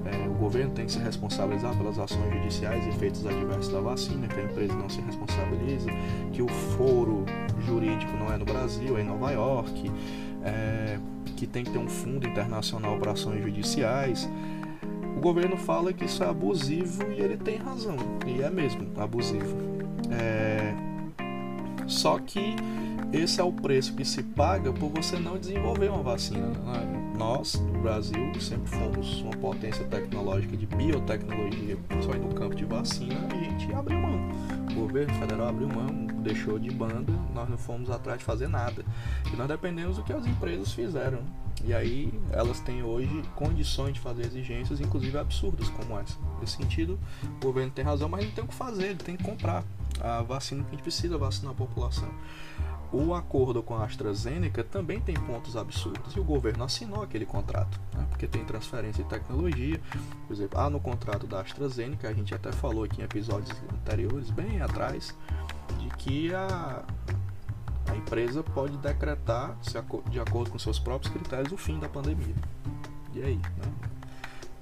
é, 0.05 0.29
o 0.29 0.35
governo 0.35 0.73
tem 0.73 0.87
que 0.87 0.93
se 0.93 0.99
responsabilizar 0.99 1.77
pelas 1.77 1.97
ações 1.97 2.33
judiciais 2.35 2.85
e 2.87 2.89
efeitos 2.89 3.25
adversos 3.25 3.69
da 3.69 3.81
vacina, 3.81 4.27
que 4.27 4.41
a 4.41 4.45
empresa 4.45 4.75
não 4.75 4.89
se 4.89 5.01
responsabiliza, 5.01 5.91
que 6.33 6.43
o 6.43 6.49
foro 6.49 7.25
jurídico 7.65 8.13
não 8.17 8.33
é 8.33 8.37
no 8.37 8.45
Brasil, 8.45 8.99
é 8.99 9.03
em 9.03 9.05
Nova 9.05 9.31
York, 9.31 9.91
é, 10.45 10.99
que 11.37 11.47
tem 11.47 11.65
que 11.65 11.71
ter 11.71 11.79
um 11.79 11.89
fundo 11.89 12.27
internacional 12.27 12.99
para 12.99 13.13
ações 13.13 13.43
judiciais. 13.43 14.29
O 15.17 15.21
governo 15.21 15.57
fala 15.57 15.93
que 15.93 16.05
isso 16.05 16.23
é 16.23 16.29
abusivo 16.29 17.03
e 17.13 17.21
ele 17.21 17.37
tem 17.37 17.57
razão, 17.57 17.97
e 18.27 18.43
é 18.43 18.51
mesmo 18.51 18.89
abusivo. 19.01 19.57
É, 20.11 20.75
só 21.87 22.19
que 22.19 22.57
esse 23.13 23.41
é 23.41 23.45
o 23.45 23.53
preço 23.53 23.95
que 23.95 24.05
se 24.05 24.23
paga 24.23 24.73
por 24.73 24.89
você 24.91 25.19
não 25.19 25.37
desenvolver 25.37 25.89
uma 25.89 26.03
vacina. 26.03 26.47
Né? 26.47 27.15
Nós, 27.19 27.55
no 27.55 27.81
Brasil, 27.81 28.33
sempre 28.41 28.71
fomos 28.71 29.21
uma 29.23 29.33
potência 29.33 29.85
tecnológica 29.87 30.57
de 30.57 30.65
biotecnologia, 30.65 31.77
só 32.01 32.13
no 32.13 32.33
campo 32.33 32.55
de 32.55 32.65
vacina, 32.65 33.29
a 33.29 33.37
gente 33.37 33.73
abriu 33.75 33.99
mão. 33.99 34.21
O 34.71 34.75
governo 34.75 35.13
federal 35.15 35.49
abriu 35.49 35.69
mão, 35.69 36.07
deixou 36.23 36.59
de 36.59 36.71
banda, 36.71 37.13
nós 37.35 37.49
não 37.49 37.59
fomos 37.59 37.91
atrás 37.91 38.21
de 38.21 38.25
fazer 38.25 38.49
nada. 38.49 38.80
E 39.33 39.37
nós 39.37 39.49
dependemos 39.49 39.97
do 39.97 40.03
que 40.03 40.13
as 40.13 40.27
empresas 40.27 40.73
fizeram. 40.73 41.23
E 41.65 41.75
aí 41.75 42.13
elas 42.33 42.61
têm 42.61 42.83
hoje 42.83 43.23
condições 43.35 43.95
de 43.95 44.01
fazer 44.01 44.25
exigências, 44.27 44.81
inclusive 44.81 45.19
absurdas 45.19 45.69
como 45.69 45.99
essa. 45.99 46.17
Nesse 46.41 46.57
sentido, 46.57 46.99
o 47.23 47.45
governo 47.45 47.71
tem 47.71 47.85
razão, 47.85 48.09
mas 48.09 48.23
ele 48.23 48.33
tem 48.33 48.45
o 48.45 48.49
que 48.49 48.55
fazer, 48.55 48.87
ele 48.87 48.99
tem 48.99 49.17
que 49.17 49.25
comprar 49.25 49.63
a 50.01 50.23
vacina 50.23 50.63
que 50.63 50.69
a 50.69 50.73
gente 50.73 50.83
precisa 50.83 51.19
vacinar 51.19 51.53
a 51.53 51.55
população. 51.55 52.09
O 52.93 53.15
acordo 53.15 53.63
com 53.63 53.77
a 53.77 53.85
AstraZeneca 53.85 54.65
também 54.65 55.01
tem 55.01 55.15
pontos 55.15 55.57
absurdos 55.57 56.17
e 56.17 56.19
o 56.19 56.25
governo 56.25 56.65
assinou 56.65 57.05
aquele 57.05 57.25
contrato, 57.25 57.81
né? 57.95 58.05
porque 58.11 58.27
tem 58.27 58.45
transferência 58.45 59.05
de 59.05 59.09
tecnologia. 59.09 59.81
Por 60.27 60.35
exemplo, 60.35 60.59
ah, 60.59 60.69
no 60.69 60.81
contrato 60.81 61.25
da 61.25 61.41
AstraZeneca, 61.41 62.09
a 62.09 62.13
gente 62.13 62.35
até 62.35 62.51
falou 62.51 62.83
aqui 62.83 63.01
em 63.01 63.05
episódios 63.05 63.51
anteriores, 63.73 64.31
bem 64.31 64.61
atrás, 64.61 65.15
de 65.79 65.89
que 65.99 66.35
a, 66.35 66.83
a 67.87 67.97
empresa 67.97 68.43
pode 68.43 68.77
decretar, 68.79 69.57
de 70.11 70.21
acordo 70.21 70.51
com 70.51 70.59
seus 70.59 70.79
próprios 70.79 71.13
critérios, 71.13 71.53
o 71.53 71.57
fim 71.57 71.79
da 71.79 71.89
pandemia. 71.89 72.35
E 73.15 73.23
aí? 73.23 73.37
Né? 73.37 73.73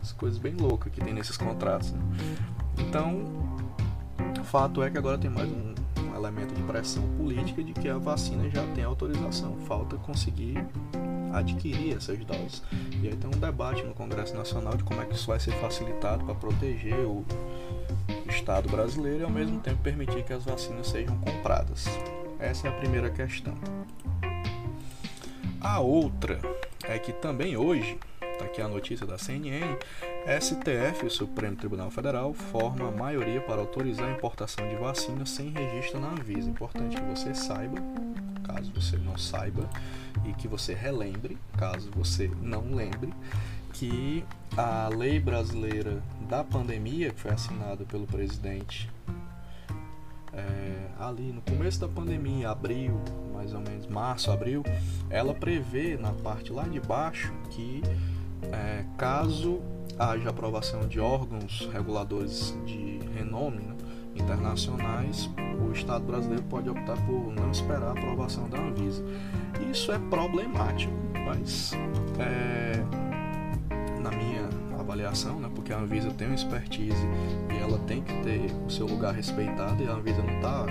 As 0.02 0.12
coisas 0.12 0.38
bem 0.38 0.54
loucas 0.54 0.92
que 0.92 1.00
tem 1.00 1.12
nesses 1.12 1.36
contratos. 1.36 1.92
Né? 1.92 2.00
Então, 2.78 3.22
o 4.40 4.44
fato 4.44 4.82
é 4.82 4.90
que 4.90 4.96
agora 4.96 5.18
tem 5.18 5.30
mais 5.30 5.48
um 5.50 5.74
elemento 6.16 6.54
de 6.54 6.62
pressão 6.62 7.02
política 7.16 7.62
de 7.62 7.72
que 7.72 7.88
a 7.88 7.98
vacina 7.98 8.48
já 8.50 8.64
tem 8.74 8.84
autorização, 8.84 9.56
falta 9.66 9.96
conseguir 9.96 10.64
adquirir 11.32 11.96
essas 11.96 12.18
doses. 12.24 12.62
E 13.00 13.08
aí 13.08 13.16
tem 13.16 13.28
um 13.28 13.38
debate 13.38 13.82
no 13.82 13.94
Congresso 13.94 14.34
Nacional 14.34 14.76
de 14.76 14.84
como 14.84 15.00
é 15.00 15.04
que 15.04 15.14
isso 15.14 15.26
vai 15.26 15.38
ser 15.38 15.52
facilitado 15.60 16.24
para 16.24 16.34
proteger 16.34 16.98
o 16.98 17.24
Estado 18.28 18.68
brasileiro 18.68 19.20
e 19.20 19.24
ao 19.24 19.30
mesmo 19.30 19.60
tempo 19.60 19.78
permitir 19.82 20.24
que 20.24 20.32
as 20.32 20.44
vacinas 20.44 20.88
sejam 20.88 21.16
compradas. 21.18 21.86
Essa 22.38 22.68
é 22.68 22.70
a 22.70 22.74
primeira 22.74 23.10
questão. 23.10 23.54
A 25.60 25.80
outra 25.80 26.40
é 26.84 26.98
que 26.98 27.12
também 27.12 27.56
hoje 27.56 27.98
Tá 28.38 28.44
aqui 28.44 28.62
a 28.62 28.68
notícia 28.68 29.04
da 29.04 29.18
CNN. 29.18 29.76
STF, 30.40 31.06
o 31.06 31.10
Supremo 31.10 31.56
Tribunal 31.56 31.90
Federal, 31.90 32.32
forma 32.32 32.86
a 32.86 32.90
maioria 32.90 33.40
para 33.40 33.60
autorizar 33.60 34.08
a 34.08 34.12
importação 34.12 34.68
de 34.68 34.76
vacinas 34.76 35.30
sem 35.30 35.50
registro 35.50 35.98
na 35.98 36.10
Anvisa. 36.10 36.48
Importante 36.48 36.96
que 36.96 37.02
você 37.02 37.34
saiba, 37.34 37.78
caso 38.44 38.72
você 38.72 38.96
não 38.96 39.18
saiba, 39.18 39.68
e 40.24 40.32
que 40.34 40.46
você 40.46 40.72
relembre, 40.72 41.36
caso 41.56 41.90
você 41.90 42.30
não 42.40 42.76
lembre, 42.76 43.12
que 43.72 44.24
a 44.56 44.88
lei 44.88 45.18
brasileira 45.18 46.00
da 46.28 46.44
pandemia, 46.44 47.10
que 47.10 47.20
foi 47.20 47.32
assinada 47.32 47.84
pelo 47.84 48.06
presidente 48.06 48.88
é, 50.38 50.88
ali 50.98 51.32
no 51.32 51.40
começo 51.42 51.80
da 51.80 51.88
pandemia, 51.88 52.50
abril, 52.50 53.00
mais 53.34 53.52
ou 53.52 53.60
menos, 53.60 53.86
março, 53.86 54.30
abril, 54.30 54.62
ela 55.10 55.34
prevê 55.34 55.96
na 55.96 56.12
parte 56.12 56.52
lá 56.52 56.64
de 56.64 56.80
baixo 56.80 57.32
que 57.50 57.82
é, 58.52 58.84
caso 58.96 59.60
haja 59.98 60.30
aprovação 60.30 60.86
de 60.86 61.00
órgãos 61.00 61.68
reguladores 61.72 62.56
de 62.64 63.00
renome 63.14 63.58
né, 63.58 63.74
internacionais, 64.14 65.28
o 65.60 65.72
Estado 65.72 66.04
brasileiro 66.04 66.44
pode 66.44 66.68
optar 66.68 66.96
por 67.04 67.32
não 67.32 67.50
esperar 67.50 67.88
a 67.88 67.92
aprovação 67.92 68.48
da 68.48 68.58
Anvisa. 68.58 69.04
Isso 69.70 69.92
é 69.92 69.98
problemático, 69.98 70.92
mas 71.26 71.72
é, 72.18 72.82
na 74.00 74.10
minha 74.10 74.48
avaliação, 74.88 75.38
né, 75.38 75.50
porque 75.54 75.72
a 75.72 75.78
Anvisa 75.78 76.10
tem 76.10 76.28
uma 76.28 76.34
expertise 76.34 77.06
e 77.52 77.58
ela 77.58 77.78
tem 77.80 78.02
que 78.02 78.12
ter 78.22 78.50
o 78.66 78.70
seu 78.70 78.86
lugar 78.86 79.14
respeitado 79.14 79.82
e 79.82 79.86
a 79.86 79.92
Anvisa 79.92 80.22
não 80.22 80.34
está 80.36 80.66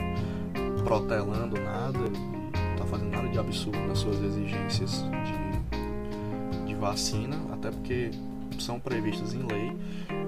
protelando 0.84 1.62
nada, 1.62 2.00
está 2.74 2.86
fazendo 2.86 3.12
nada 3.12 3.30
de 3.30 3.38
absurdo 3.38 3.80
nas 3.88 4.00
suas 4.00 4.20
exigências 4.24 5.04
de, 5.04 6.66
de 6.66 6.76
vacina, 6.76 7.38
até 7.54 7.70
porque 7.70 8.10
são 8.58 8.80
previstas 8.80 9.36
em 9.36 9.44
lei. 9.44 9.78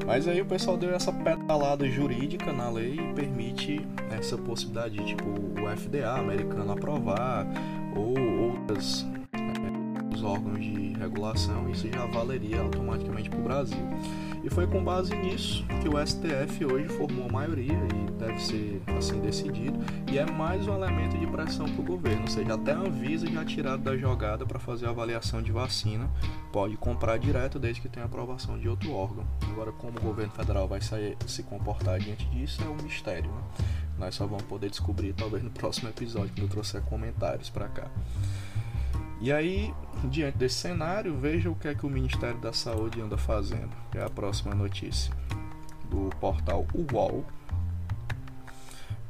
Mas 0.06 0.28
aí 0.28 0.40
o 0.40 0.46
pessoal 0.46 0.78
deu 0.78 0.94
essa 0.94 1.12
pedalada 1.12 1.88
jurídica 1.90 2.54
na 2.54 2.70
lei 2.70 2.94
e 2.94 3.14
permite 3.14 3.82
essa 4.12 4.38
possibilidade 4.38 4.98
de 4.98 5.06
tipo 5.06 5.26
o 5.26 5.78
FDA 5.78 6.16
americano 6.16 6.72
aprovar 6.74 7.48
ou 7.96 8.52
outras 8.52 9.06
os 10.20 10.24
órgãos 10.24 10.60
de 10.60 10.94
regulação, 10.94 11.70
isso 11.70 11.88
já 11.88 12.06
valeria 12.06 12.62
automaticamente 12.62 13.30
para 13.30 13.40
o 13.40 13.44
Brasil. 13.44 13.78
E 14.44 14.50
foi 14.50 14.68
com 14.68 14.84
base 14.84 15.16
nisso 15.16 15.66
que 15.82 15.88
o 15.88 16.06
STF 16.06 16.66
hoje 16.66 16.88
formou 16.90 17.28
a 17.28 17.32
maioria 17.32 17.74
e 17.74 18.12
deve 18.12 18.40
ser 18.42 18.82
assim 18.98 19.20
decidido. 19.20 19.80
E 20.12 20.18
é 20.18 20.26
mais 20.26 20.68
um 20.68 20.76
elemento 20.76 21.18
de 21.18 21.26
pressão 21.28 21.66
para 21.66 21.82
o 21.82 21.86
governo, 21.86 22.24
ou 22.24 22.28
seja, 22.28 22.54
até 22.54 22.72
a 22.72 22.80
Anvisa 22.80 23.28
já 23.28 23.46
tirado 23.46 23.82
da 23.82 23.98
jogada 23.98 24.46
para 24.46 24.60
fazer 24.60 24.88
a 24.88 24.90
avaliação 24.90 25.42
de 25.42 25.52
vacina, 25.52 26.10
pode 26.52 26.76
comprar 26.78 27.18
direto 27.18 27.58
desde 27.58 27.82
que 27.82 27.90
tenha 27.90 28.06
aprovação 28.06 28.58
de 28.60 28.68
outro 28.68 28.92
órgão. 28.94 29.26
Agora, 29.50 29.72
como 29.72 29.98
o 29.98 30.02
governo 30.02 30.34
federal 30.34 30.68
vai 30.68 30.82
sair, 30.82 31.18
se 31.28 31.44
comportar 31.44 32.00
diante 32.00 32.26
disso 32.26 32.62
é 32.62 32.68
um 32.68 32.82
mistério. 32.84 33.30
Né? 33.30 33.42
Nós 33.98 34.16
só 34.16 34.26
vamos 34.26 34.44
poder 34.44 34.70
descobrir 34.70 35.14
talvez 35.14 35.44
no 35.44 35.50
próximo 35.50 35.90
episódio, 35.90 36.32
quando 36.34 36.44
eu 36.44 36.50
trouxer 36.50 36.82
comentários 36.82 37.50
para 37.50 37.68
cá. 37.68 37.88
E 39.22 39.34
aí, 39.34 39.74
diante 40.06 40.38
desse 40.38 40.56
cenário, 40.56 41.18
veja 41.18 41.50
o 41.50 41.56
que 41.56 41.68
é 41.68 41.76
que 41.76 41.86
o 41.86 41.90
Ministério 41.90 42.40
da 42.40 42.54
Saúde 42.54 43.02
anda 43.02 43.18
fazendo, 43.18 43.76
é 43.94 44.02
a 44.02 44.10
próxima 44.10 44.56
notícia 44.56 45.14
do 45.90 46.10
portal 46.22 46.66
UOL. 46.74 47.26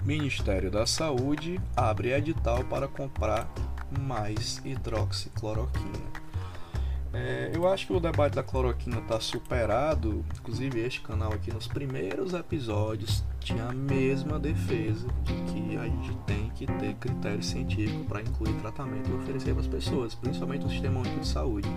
Ministério 0.04 0.72
da 0.72 0.88
Saúde 0.88 1.62
abre 1.76 2.12
edital 2.12 2.63
para 2.63 2.88
comprar 2.88 3.48
mais 4.00 4.62
hidroxicloroquina. 4.65 6.18
É, 7.12 7.52
eu 7.54 7.67
acho 7.67 7.88
que 7.88 7.93
o 7.93 8.00
debate 8.00 8.36
da 8.36 8.43
cloroquina 8.43 9.00
está 9.00 9.19
superado. 9.19 10.24
Inclusive, 10.39 10.80
este 10.80 11.02
canal 11.02 11.34
aqui, 11.34 11.52
nos 11.52 11.67
primeiros 11.67 12.34
episódios, 12.34 13.24
tinha 13.39 13.65
a 13.65 13.74
mesma 13.74 14.38
defesa 14.38 15.08
de 15.24 15.34
que 15.52 15.78
a 15.78 15.86
gente 15.86 16.15
tem 16.28 16.50
que 16.52 16.67
ter 16.67 16.93
critério 16.95 17.41
científico 17.41 18.04
para 18.06 18.22
incluir 18.22 18.54
tratamento 18.56 19.10
e 19.10 19.13
oferecer 19.13 19.54
para 19.54 19.62
as 19.62 19.67
pessoas, 19.67 20.13
principalmente 20.13 20.63
no 20.63 20.69
sistema 20.69 21.00
único 21.00 21.19
de 21.19 21.28
saúde. 21.28 21.67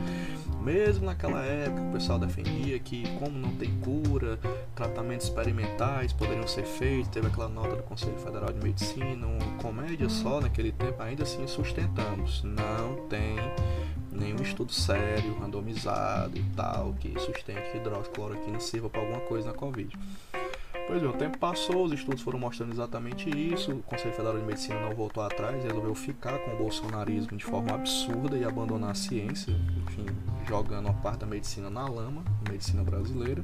Mesmo 0.62 1.06
naquela 1.06 1.42
época, 1.42 1.80
o 1.80 1.92
pessoal 1.92 2.18
defendia 2.18 2.78
que, 2.78 3.08
como 3.18 3.36
não 3.38 3.54
tem 3.56 3.70
cura, 3.80 4.38
tratamentos 4.74 5.26
experimentais 5.26 6.12
poderiam 6.12 6.46
ser 6.46 6.64
feitos. 6.64 7.08
Teve 7.08 7.28
aquela 7.28 7.48
nota 7.48 7.76
do 7.76 7.82
Conselho 7.82 8.18
Federal 8.18 8.52
de 8.52 8.62
Medicina, 8.62 9.26
uma 9.26 9.62
comédia 9.62 10.08
só 10.08 10.40
naquele 10.40 10.72
tempo. 10.72 11.02
Ainda 11.02 11.22
assim, 11.22 11.46
sustentamos: 11.46 12.44
não 12.44 13.08
tem 13.08 13.36
nenhum 14.12 14.42
estudo 14.42 14.72
sério, 14.72 15.34
randomizado 15.38 16.36
e 16.36 16.42
tal, 16.54 16.94
que 16.94 17.18
sustente 17.18 17.70
que 17.70 17.78
hidroxicloroquina 17.78 18.60
sirva 18.60 18.90
para 18.90 19.00
alguma 19.00 19.20
coisa 19.20 19.48
na 19.48 19.54
Covid. 19.54 19.98
Pois 20.86 21.00
bem, 21.00 21.10
o 21.10 21.12
tempo 21.14 21.38
passou, 21.38 21.84
os 21.84 21.92
estudos 21.92 22.22
foram 22.22 22.38
mostrando 22.38 22.72
exatamente 22.72 23.30
isso, 23.30 23.72
o 23.72 23.82
Conselho 23.82 24.14
Federal 24.14 24.38
de 24.38 24.44
Medicina 24.44 24.80
não 24.80 24.94
voltou 24.94 25.22
atrás, 25.22 25.62
resolveu 25.62 25.94
ficar 25.94 26.38
com 26.38 26.54
o 26.54 26.56
bolsonarismo 26.58 27.36
de 27.36 27.44
forma 27.44 27.72
absurda 27.72 28.36
e 28.36 28.44
abandonar 28.44 28.90
a 28.90 28.94
ciência, 28.94 29.52
enfim, 29.86 30.06
jogando 30.46 30.86
uma 30.86 30.94
parte 30.94 31.20
da 31.20 31.26
medicina 31.26 31.70
na 31.70 31.86
lama, 31.86 32.22
a 32.44 32.50
medicina 32.50 32.82
brasileira, 32.82 33.42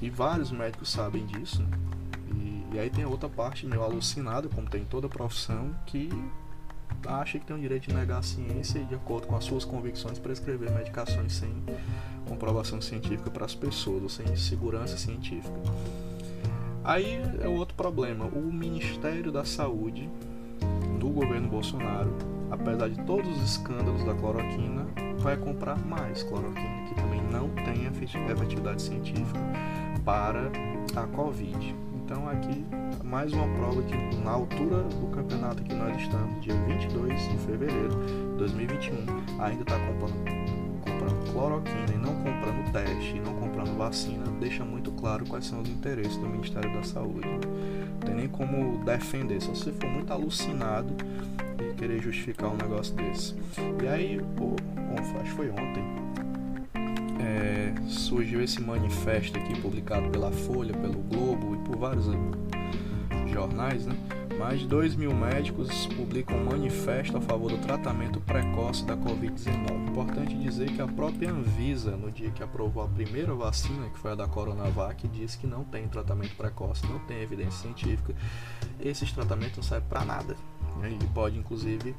e 0.00 0.10
vários 0.10 0.50
médicos 0.50 0.90
sabem 0.90 1.24
disso, 1.26 1.62
né? 1.62 1.78
e, 2.34 2.76
e 2.76 2.78
aí 2.78 2.90
tem 2.90 3.04
outra 3.06 3.28
parte 3.28 3.66
meio 3.66 3.82
alucinada, 3.82 4.48
como 4.48 4.68
tem 4.68 4.84
toda 4.84 5.08
profissão, 5.08 5.74
que 5.86 6.10
acha 7.06 7.38
que 7.38 7.46
tem 7.46 7.56
o 7.56 7.60
direito 7.60 7.88
de 7.88 7.94
negar 7.94 8.18
a 8.18 8.22
ciência 8.22 8.78
e, 8.78 8.84
de 8.84 8.94
acordo 8.94 9.26
com 9.26 9.36
as 9.36 9.44
suas 9.44 9.64
convicções, 9.64 10.18
prescrever 10.18 10.70
medicações 10.70 11.34
sem 11.34 11.52
comprovação 12.26 12.80
científica 12.80 13.30
para 13.30 13.44
as 13.44 13.54
pessoas, 13.54 14.02
ou 14.02 14.08
sem 14.08 14.36
segurança 14.36 14.96
científica. 14.96 15.54
Aí 16.84 17.20
é 17.40 17.48
outro 17.48 17.74
problema. 17.74 18.24
O 18.26 18.52
Ministério 18.52 19.30
da 19.30 19.44
Saúde 19.44 20.08
do 20.98 21.08
governo 21.08 21.48
Bolsonaro, 21.48 22.12
apesar 22.50 22.88
de 22.88 23.00
todos 23.04 23.28
os 23.36 23.42
escândalos 23.50 24.04
da 24.04 24.14
cloroquina, 24.14 24.86
vai 25.18 25.36
comprar 25.36 25.78
mais 25.78 26.22
cloroquina, 26.22 26.88
que 26.88 26.94
também 26.94 27.22
não 27.30 27.48
tem 27.50 27.86
efetividade 27.86 28.82
científica 28.82 29.38
para 30.04 30.50
a 30.96 31.06
Covid. 31.06 31.74
Então 31.94 32.28
aqui 32.28 32.64
mais 33.12 33.30
uma 33.34 33.46
prova 33.46 33.82
que 33.82 33.94
na 34.24 34.30
altura 34.30 34.84
do 34.84 35.06
campeonato 35.14 35.62
que 35.62 35.74
nós 35.74 36.00
estamos, 36.00 36.40
dia 36.40 36.54
22 36.54 37.28
de 37.28 37.36
fevereiro 37.40 37.90
de 38.30 38.38
2021, 38.38 38.96
ainda 39.38 39.62
está 39.64 39.78
comprando, 39.78 40.14
comprando 40.80 41.30
cloroquina 41.30 41.92
e 41.94 41.98
não 41.98 42.14
comprando 42.14 42.72
teste 42.72 43.18
e 43.18 43.20
não 43.20 43.34
comprando 43.34 43.76
vacina, 43.76 44.24
deixa 44.40 44.64
muito 44.64 44.90
claro 44.92 45.26
quais 45.26 45.44
são 45.44 45.60
os 45.60 45.68
interesses 45.68 46.16
do 46.16 46.26
Ministério 46.26 46.72
da 46.72 46.82
Saúde. 46.82 47.28
Não 47.28 47.98
tem 47.98 48.14
nem 48.14 48.28
como 48.28 48.82
defender, 48.82 49.42
só 49.42 49.54
se 49.54 49.70
for 49.72 49.90
muito 49.90 50.10
alucinado 50.10 50.94
e 51.60 51.74
querer 51.74 52.00
justificar 52.00 52.48
um 52.48 52.56
negócio 52.56 52.94
desse. 52.94 53.34
E 53.82 53.88
aí, 53.88 54.22
pô, 54.38 54.56
acho 55.20 55.24
que 55.24 55.36
foi 55.36 55.50
ontem, 55.50 55.84
é, 57.20 57.74
surgiu 57.88 58.42
esse 58.42 58.58
manifesto 58.62 59.38
aqui 59.38 59.60
publicado 59.60 60.08
pela 60.08 60.32
Folha, 60.32 60.72
pelo 60.72 61.02
Globo 61.02 61.56
e 61.56 61.58
por 61.58 61.76
vários 61.76 62.08
jornais, 63.32 63.86
né? 63.86 63.96
Mais 64.38 64.60
de 64.60 64.66
2 64.66 64.96
mil 64.96 65.14
médicos 65.14 65.86
publicam 65.86 66.36
um 66.36 66.44
manifesto 66.44 67.16
a 67.16 67.20
favor 67.20 67.50
do 67.50 67.58
tratamento 67.58 68.20
precoce 68.20 68.84
da 68.84 68.96
Covid-19. 68.96 69.88
Importante 69.88 70.34
dizer 70.36 70.70
que 70.72 70.82
a 70.82 70.86
própria 70.86 71.30
Anvisa, 71.30 71.96
no 71.96 72.10
dia 72.10 72.30
que 72.30 72.42
aprovou 72.42 72.82
a 72.82 72.88
primeira 72.88 73.34
vacina, 73.34 73.88
que 73.90 73.98
foi 73.98 74.12
a 74.12 74.14
da 74.14 74.26
Coronavac, 74.26 75.06
disse 75.08 75.38
que 75.38 75.46
não 75.46 75.64
tem 75.64 75.86
tratamento 75.86 76.34
precoce, 76.34 76.86
não 76.86 76.98
tem 77.00 77.20
evidência 77.20 77.62
científica. 77.62 78.14
Esses 78.80 79.12
tratamentos 79.12 79.56
não 79.58 79.64
servem 79.64 79.88
para 79.88 80.04
nada. 80.04 80.36
Né? 80.78 80.96
E 81.00 81.06
pode, 81.08 81.38
inclusive, 81.38 81.94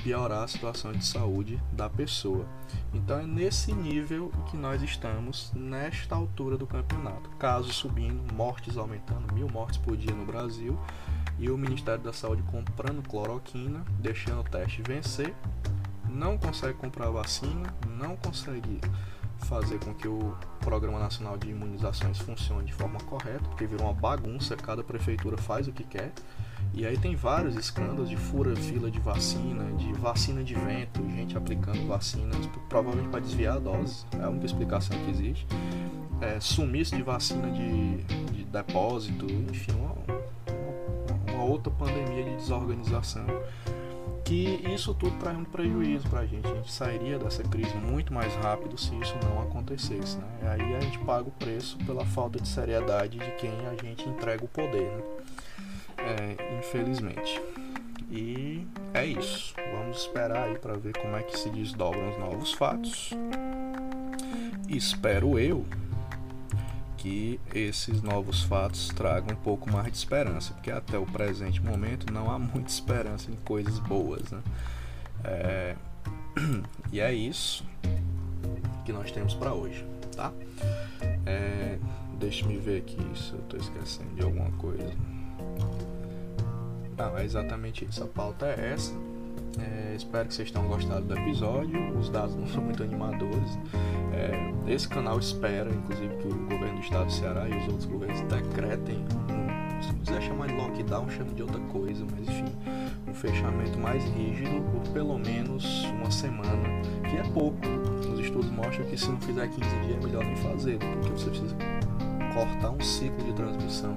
piorar 0.00 0.44
a 0.44 0.48
situação 0.48 0.92
de 0.92 1.04
saúde 1.04 1.60
da 1.72 1.88
pessoa. 1.88 2.46
Então 2.92 3.18
é 3.18 3.26
nesse 3.26 3.72
nível 3.72 4.32
que 4.50 4.56
nós 4.56 4.82
estamos 4.82 5.52
nesta 5.54 6.14
altura 6.14 6.56
do 6.56 6.66
campeonato. 6.66 7.30
Casos 7.38 7.76
subindo, 7.76 8.32
mortes 8.34 8.76
aumentando, 8.76 9.32
mil 9.34 9.48
mortes 9.48 9.78
por 9.78 9.96
dia 9.96 10.14
no 10.14 10.24
Brasil 10.24 10.78
e 11.38 11.50
o 11.50 11.56
Ministério 11.56 12.02
da 12.02 12.12
Saúde 12.12 12.42
comprando 12.44 13.06
cloroquina, 13.08 13.84
deixando 14.00 14.40
o 14.40 14.44
teste 14.44 14.82
vencer, 14.82 15.34
não 16.08 16.36
consegue 16.36 16.74
comprar 16.74 17.10
vacina, 17.10 17.72
não 17.98 18.16
consegue 18.16 18.80
fazer 19.38 19.78
com 19.78 19.94
que 19.94 20.08
o 20.08 20.36
Programa 20.60 20.98
Nacional 20.98 21.36
de 21.36 21.48
Imunizações 21.48 22.18
funcione 22.18 22.66
de 22.66 22.74
forma 22.74 22.98
correta, 23.00 23.44
porque 23.48 23.66
virou 23.66 23.86
uma 23.86 23.94
bagunça, 23.94 24.56
cada 24.56 24.82
prefeitura 24.82 25.36
faz 25.36 25.68
o 25.68 25.72
que 25.72 25.84
quer. 25.84 26.12
E 26.74 26.86
aí 26.86 26.98
tem 26.98 27.16
vários 27.16 27.56
escândalos 27.56 28.08
de 28.08 28.16
fura 28.16 28.54
fila 28.56 28.90
de 28.90 29.00
vacina, 29.00 29.64
de 29.76 29.92
vacina 29.94 30.42
de 30.42 30.54
vento, 30.54 31.02
gente 31.10 31.36
aplicando 31.36 31.86
vacinas 31.86 32.36
provavelmente 32.68 33.08
para 33.08 33.20
desviar 33.20 33.56
a 33.56 33.58
dose, 33.58 34.04
é 34.18 34.24
a 34.24 34.28
única 34.28 34.46
explicação 34.46 34.96
que 35.04 35.10
existe. 35.10 35.46
É, 36.20 36.40
sumiço 36.40 36.96
de 36.96 37.02
vacina 37.02 37.48
de, 37.50 38.02
de 38.32 38.44
depósito, 38.44 39.24
enfim, 39.24 39.72
uma, 39.72 39.94
uma, 41.32 41.44
outra 41.44 41.72
pandemia 41.72 42.24
de 42.24 42.36
desorganização 42.36 43.24
que 44.28 44.60
isso 44.74 44.92
tudo 44.92 45.16
traz 45.16 45.38
um 45.38 45.44
prejuízo 45.44 46.06
para 46.10 46.20
a 46.20 46.26
gente. 46.26 46.46
A 46.46 46.54
gente 46.54 46.70
sairia 46.70 47.18
dessa 47.18 47.42
crise 47.42 47.74
muito 47.76 48.12
mais 48.12 48.34
rápido 48.34 48.76
se 48.76 48.94
isso 48.96 49.16
não 49.24 49.40
acontecesse. 49.40 50.18
Né? 50.18 50.26
Aí 50.50 50.74
a 50.74 50.80
gente 50.80 50.98
paga 50.98 51.26
o 51.26 51.30
preço 51.30 51.78
pela 51.86 52.04
falta 52.04 52.38
de 52.38 52.46
seriedade 52.46 53.18
de 53.18 53.30
quem 53.36 53.50
a 53.66 53.82
gente 53.82 54.06
entrega 54.06 54.44
o 54.44 54.48
poder. 54.48 54.82
Né? 54.82 55.02
É, 55.96 56.58
infelizmente. 56.58 57.40
E 58.10 58.66
é 58.92 59.06
isso. 59.06 59.54
Vamos 59.72 59.96
esperar 59.96 60.48
aí 60.48 60.58
para 60.58 60.74
ver 60.74 60.92
como 60.98 61.16
é 61.16 61.22
que 61.22 61.38
se 61.38 61.48
desdobram 61.48 62.10
os 62.10 62.18
novos 62.18 62.52
fatos. 62.52 63.10
Espero 64.68 65.38
eu 65.38 65.64
que 67.08 67.40
esses 67.54 68.02
novos 68.02 68.42
fatos 68.42 68.88
tragam 68.88 69.34
um 69.34 69.40
pouco 69.40 69.70
mais 69.70 69.90
de 69.90 69.96
esperança, 69.96 70.52
porque 70.52 70.70
até 70.70 70.98
o 70.98 71.06
presente 71.06 71.62
momento 71.62 72.12
não 72.12 72.30
há 72.30 72.38
muita 72.38 72.68
esperança 72.68 73.30
em 73.30 73.36
coisas 73.36 73.78
boas. 73.78 74.30
Né? 74.30 74.42
É... 75.24 75.76
E 76.92 77.00
é 77.00 77.12
isso 77.12 77.64
que 78.84 78.92
nós 78.92 79.10
temos 79.10 79.34
para 79.34 79.52
hoje, 79.52 79.84
tá? 80.14 80.32
É... 81.26 81.78
Deixa 82.18 82.46
me 82.46 82.58
ver 82.58 82.82
aqui 82.82 82.98
se 83.16 83.32
eu 83.32 83.40
estou 83.40 83.60
esquecendo 83.60 84.14
de 84.14 84.22
alguma 84.22 84.50
coisa. 84.52 84.92
Não, 86.96 87.16
é 87.16 87.24
exatamente 87.24 87.84
isso. 87.84 88.02
A 88.02 88.06
pauta 88.06 88.46
é 88.46 88.72
essa. 88.72 88.92
É, 89.58 89.94
espero 89.96 90.28
que 90.28 90.34
vocês 90.34 90.50
tenham 90.50 90.66
gostado 90.68 91.02
do 91.02 91.16
episódio. 91.16 91.98
Os 91.98 92.08
dados 92.08 92.34
não 92.36 92.46
são 92.46 92.62
muito 92.62 92.82
animadores. 92.82 93.58
É, 94.12 94.72
esse 94.72 94.88
canal 94.88 95.18
espera, 95.18 95.70
inclusive, 95.70 96.16
que 96.16 96.28
o 96.28 96.34
governo 96.34 96.74
do 96.74 96.80
estado 96.80 97.06
do 97.06 97.12
Ceará 97.12 97.48
e 97.48 97.56
os 97.56 97.68
outros 97.68 97.86
governos 97.86 98.20
decretem, 98.22 99.04
se 99.80 99.94
quiser 99.94 100.22
chamar 100.22 100.48
de 100.48 100.54
lockdown, 100.54 101.08
chame 101.08 101.34
de 101.34 101.42
outra 101.42 101.60
coisa, 101.60 102.04
mas 102.10 102.28
enfim, 102.28 102.52
um 103.06 103.14
fechamento 103.14 103.78
mais 103.78 104.04
rígido 104.04 104.60
por 104.72 104.92
pelo 104.92 105.18
menos 105.18 105.84
uma 105.84 106.10
semana, 106.10 106.82
que 107.08 107.16
é 107.16 107.22
pouco. 107.32 107.58
Os 108.12 108.20
estudos 108.20 108.50
mostram 108.50 108.84
que 108.86 108.96
se 108.96 109.08
não 109.08 109.20
fizer 109.20 109.46
15 109.48 109.60
dias 109.60 109.96
é 109.96 110.06
melhor 110.06 110.24
nem 110.24 110.36
fazer, 110.36 110.78
porque 110.78 111.10
você 111.10 111.30
precisa 111.30 111.56
cortar 112.34 112.70
um 112.70 112.80
ciclo 112.80 113.24
de 113.24 113.32
transmissão 113.32 113.96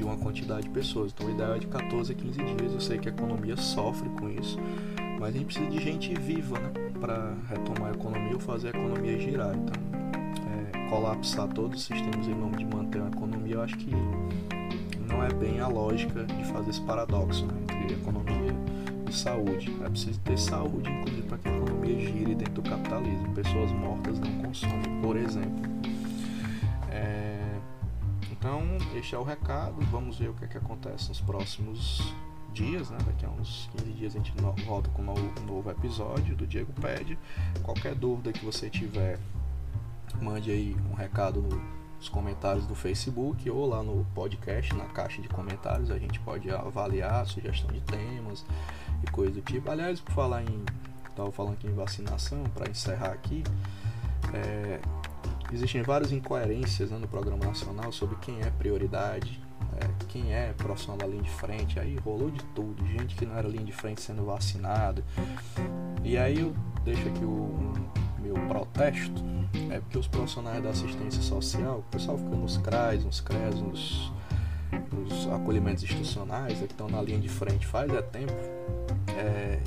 de 0.00 0.04
uma 0.04 0.16
quantidade 0.16 0.62
de 0.62 0.70
pessoas. 0.70 1.12
Então, 1.12 1.26
o 1.26 1.30
ideal 1.30 1.54
é 1.54 1.58
de 1.58 1.66
14 1.66 2.12
a 2.12 2.14
15 2.14 2.42
dias. 2.42 2.72
Eu 2.72 2.80
sei 2.80 2.98
que 2.98 3.06
a 3.06 3.12
economia 3.12 3.54
sofre 3.54 4.08
com 4.18 4.30
isso, 4.30 4.58
mas 5.18 5.28
a 5.28 5.32
gente 5.32 5.44
precisa 5.44 5.70
de 5.70 5.78
gente 5.78 6.14
viva, 6.14 6.58
né, 6.58 6.70
para 6.98 7.34
retomar 7.50 7.90
a 7.90 7.94
economia 7.94 8.32
ou 8.32 8.40
fazer 8.40 8.68
a 8.68 8.70
economia 8.70 9.20
girar. 9.20 9.54
Então, 9.54 9.74
é, 10.74 10.88
colapsar 10.88 11.48
todos 11.48 11.80
os 11.80 11.86
sistemas 11.86 12.26
em 12.26 12.34
nome 12.34 12.56
de 12.56 12.64
manter 12.64 13.02
a 13.02 13.08
economia, 13.08 13.56
eu 13.56 13.62
acho 13.62 13.76
que 13.76 13.90
não 15.06 15.22
é 15.22 15.28
bem 15.34 15.60
a 15.60 15.68
lógica 15.68 16.24
de 16.24 16.44
fazer 16.46 16.70
esse 16.70 16.80
paradoxo 16.80 17.44
né, 17.44 17.52
entre 17.82 17.96
economia 17.96 18.54
e 19.06 19.12
saúde. 19.12 19.70
É 19.84 19.88
preciso 19.90 20.18
ter 20.20 20.38
saúde, 20.38 20.90
inclusive, 20.90 21.26
para 21.28 21.36
que 21.36 21.48
a 21.48 21.56
economia 21.58 22.00
gire 22.00 22.34
dentro 22.34 22.54
do 22.54 22.62
capitalismo. 22.62 23.34
Pessoas 23.34 23.70
mortas 23.72 24.18
não 24.18 24.32
consomem, 24.38 25.02
por 25.02 25.14
exemplo. 25.14 25.79
Então, 28.40 28.62
este 28.94 29.14
é 29.14 29.18
o 29.18 29.22
recado. 29.22 29.78
Vamos 29.90 30.18
ver 30.18 30.30
o 30.30 30.34
que, 30.34 30.46
é 30.46 30.48
que 30.48 30.56
acontece 30.56 31.10
nos 31.10 31.20
próximos 31.20 32.14
dias, 32.54 32.88
né? 32.88 32.96
Daqui 33.04 33.26
a 33.26 33.28
uns 33.28 33.68
15 33.76 33.92
dias 33.92 34.16
a 34.16 34.18
gente 34.18 34.32
volta 34.64 34.88
com 34.90 35.02
um 35.02 35.04
novo, 35.04 35.32
um 35.42 35.44
novo 35.44 35.70
episódio 35.70 36.34
do 36.34 36.46
Diego 36.46 36.72
Pede. 36.80 37.18
Qualquer 37.62 37.94
dúvida 37.94 38.32
que 38.32 38.42
você 38.42 38.70
tiver, 38.70 39.18
mande 40.22 40.50
aí 40.50 40.74
um 40.90 40.94
recado 40.94 41.42
nos 41.98 42.08
comentários 42.08 42.66
do 42.66 42.74
Facebook 42.74 43.48
ou 43.50 43.68
lá 43.68 43.82
no 43.82 44.06
podcast, 44.14 44.74
na 44.74 44.86
caixa 44.86 45.20
de 45.20 45.28
comentários. 45.28 45.90
A 45.90 45.98
gente 45.98 46.18
pode 46.20 46.50
avaliar 46.50 47.26
sugestão 47.26 47.70
de 47.70 47.82
temas 47.82 48.46
e 49.06 49.10
coisa 49.10 49.32
do 49.32 49.42
tipo. 49.42 49.70
Aliás, 49.70 50.00
por 50.00 50.14
falar 50.14 50.42
em. 50.44 50.64
Estava 51.10 51.30
falando 51.30 51.52
aqui 51.52 51.66
em 51.66 51.74
vacinação, 51.74 52.42
para 52.54 52.70
encerrar 52.70 53.12
aqui. 53.12 53.44
É, 54.32 54.80
Existem 55.52 55.82
várias 55.82 56.12
incoerências 56.12 56.90
né, 56.90 56.98
no 56.98 57.08
programa 57.08 57.44
nacional 57.44 57.90
sobre 57.90 58.16
quem 58.16 58.40
é 58.40 58.50
prioridade, 58.50 59.40
é, 59.76 59.88
quem 60.08 60.32
é 60.32 60.52
profissional 60.52 60.96
da 60.96 61.06
linha 61.06 61.22
de 61.22 61.30
frente. 61.30 61.80
Aí 61.80 61.96
rolou 61.96 62.30
de 62.30 62.42
tudo, 62.54 62.86
gente 62.86 63.16
que 63.16 63.26
não 63.26 63.36
era 63.36 63.48
linha 63.48 63.64
de 63.64 63.72
frente 63.72 64.00
sendo 64.00 64.24
vacinada. 64.24 65.04
E 66.04 66.16
aí 66.16 66.40
eu 66.40 66.54
deixo 66.84 67.08
aqui 67.08 67.24
o 67.24 67.72
meu 68.20 68.34
protesto, 68.46 69.22
é 69.70 69.80
porque 69.80 69.98
os 69.98 70.06
profissionais 70.06 70.62
da 70.62 70.70
assistência 70.70 71.22
social, 71.22 71.78
o 71.78 71.82
pessoal 71.90 72.16
fica 72.16 72.36
nos 72.36 72.56
CRAs, 72.58 73.04
nos 73.04 73.20
CRES, 73.20 73.54
nos, 73.56 74.12
nos 74.92 75.26
acolhimentos 75.32 75.82
institucionais, 75.82 76.62
é 76.62 76.66
que 76.66 76.72
estão 76.72 76.88
na 76.88 77.02
linha 77.02 77.18
de 77.18 77.28
frente 77.28 77.66
faz 77.66 77.92
é 77.92 78.02
tempo, 78.02 78.32
é, 79.18 79.58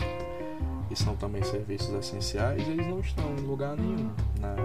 e 0.90 0.96
são 0.96 1.16
também 1.16 1.44
serviços 1.44 1.94
essenciais, 1.94 2.68
eles 2.68 2.88
não 2.88 3.00
estão 3.00 3.36
em 3.36 3.42
lugar 3.42 3.76
nenhum 3.76 4.12
na 4.40 4.56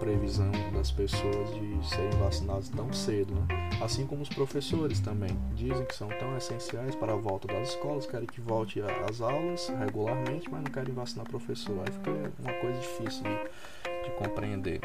previsão 0.00 0.50
das 0.72 0.90
pessoas 0.90 1.54
de 1.54 1.88
serem 1.88 2.18
vacinadas 2.18 2.70
tão 2.70 2.90
cedo, 2.92 3.34
né? 3.34 3.70
assim 3.82 4.06
como 4.06 4.22
os 4.22 4.28
professores 4.30 4.98
também 4.98 5.36
dizem 5.54 5.84
que 5.84 5.94
são 5.94 6.08
tão 6.08 6.36
essenciais 6.36 6.94
para 6.94 7.12
a 7.12 7.16
volta 7.16 7.46
das 7.46 7.68
escolas, 7.68 8.06
querem 8.06 8.26
que 8.26 8.40
volte 8.40 8.80
às 9.08 9.20
aulas 9.20 9.68
regularmente, 9.78 10.50
mas 10.50 10.64
não 10.64 10.70
querem 10.70 10.94
vacinar 10.94 11.28
professor. 11.28 11.78
Aí 11.86 11.92
fica 11.92 12.10
uma 12.38 12.52
coisa 12.54 12.80
difícil 12.80 13.22
de, 13.22 14.04
de 14.04 14.10
compreender. 14.16 14.80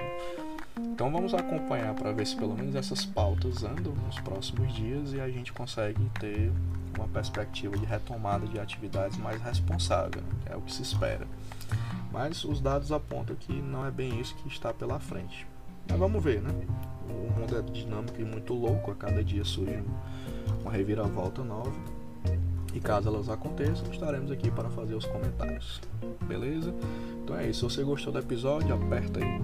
Então 0.78 1.10
vamos 1.10 1.34
acompanhar 1.34 1.96
para 1.96 2.12
ver 2.12 2.28
se 2.28 2.36
pelo 2.36 2.54
menos 2.54 2.76
essas 2.76 3.06
pautas 3.06 3.64
andam 3.64 3.94
nos 4.06 4.20
próximos 4.20 4.74
dias 4.74 5.14
e 5.14 5.22
a 5.22 5.30
gente 5.30 5.54
consegue 5.54 6.10
ter 6.20 6.52
uma 6.98 7.08
perspectiva 7.08 7.78
de 7.78 7.86
retomada 7.86 8.46
de 8.46 8.60
atividades 8.60 9.18
mais 9.18 9.42
responsável, 9.42 10.22
né? 10.22 10.52
é 10.52 10.56
o 10.58 10.62
que 10.62 10.74
se 10.74 10.82
espera. 10.82 11.26
Mas 12.16 12.46
os 12.46 12.62
dados 12.62 12.94
apontam 12.94 13.36
que 13.36 13.52
não 13.52 13.86
é 13.86 13.92
bem 13.92 14.22
isso 14.22 14.34
que 14.36 14.48
está 14.48 14.74
pela 14.74 15.02
frente. 15.02 15.46
Mas 15.90 16.00
vamos 16.00 16.24
ver, 16.24 16.42
né? 16.42 16.50
O 17.10 17.38
mundo 17.38 17.58
é 17.58 17.62
dinâmico 17.62 18.22
e 18.22 18.24
muito 18.24 18.54
louco, 18.54 18.90
a 18.90 18.96
cada 18.96 19.22
dia 19.22 19.44
surge 19.44 19.84
uma 20.62 20.72
reviravolta 20.72 21.44
nova. 21.44 21.74
E 22.74 22.80
caso 22.80 23.10
elas 23.10 23.28
aconteçam, 23.28 23.92
estaremos 23.92 24.32
aqui 24.32 24.50
para 24.50 24.70
fazer 24.70 24.96
os 24.96 25.06
comentários. 25.06 25.82
Beleza? 26.26 26.74
Então 27.22 27.38
é 27.38 27.50
isso. 27.50 27.70
Se 27.70 27.76
você 27.76 27.84
gostou 27.84 28.14
do 28.14 28.20
episódio, 28.20 28.74
aperta 28.74 29.20
aí 29.20 29.42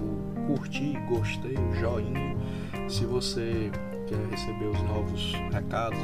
o 0.00 0.46
curtir, 0.46 0.98
gostei, 1.10 1.56
o 1.58 1.74
joinha. 1.74 2.38
Se 2.88 3.04
você 3.04 3.70
quer 4.08 4.30
receber 4.30 4.64
os 4.64 4.80
novos 4.80 5.34
recados 5.52 6.00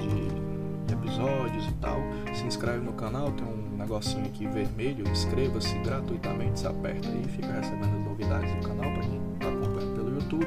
de 0.87 0.93
episódios 0.93 1.67
e 1.67 1.73
tal, 1.77 1.99
se 2.35 2.45
inscreve 2.45 2.85
no 2.85 2.93
canal, 2.93 3.33
tem 3.33 3.47
um 3.47 3.58
negocinho 3.79 4.27
aqui 4.27 4.47
vermelho, 4.47 5.09
inscreva-se 5.09 5.79
gratuitamente, 5.79 6.61
se 6.61 6.67
aperta 6.67 7.09
aí 7.09 7.23
e 7.25 7.29
fica 7.29 7.53
recebendo 7.53 7.97
as 7.97 8.05
novidades 8.05 8.55
do 8.55 8.69
canal 8.69 8.93
para 8.93 9.03
quem 9.03 9.21
está 9.35 9.49
acompanhando 9.49 9.95
pelo 9.95 10.15
YouTube. 10.15 10.47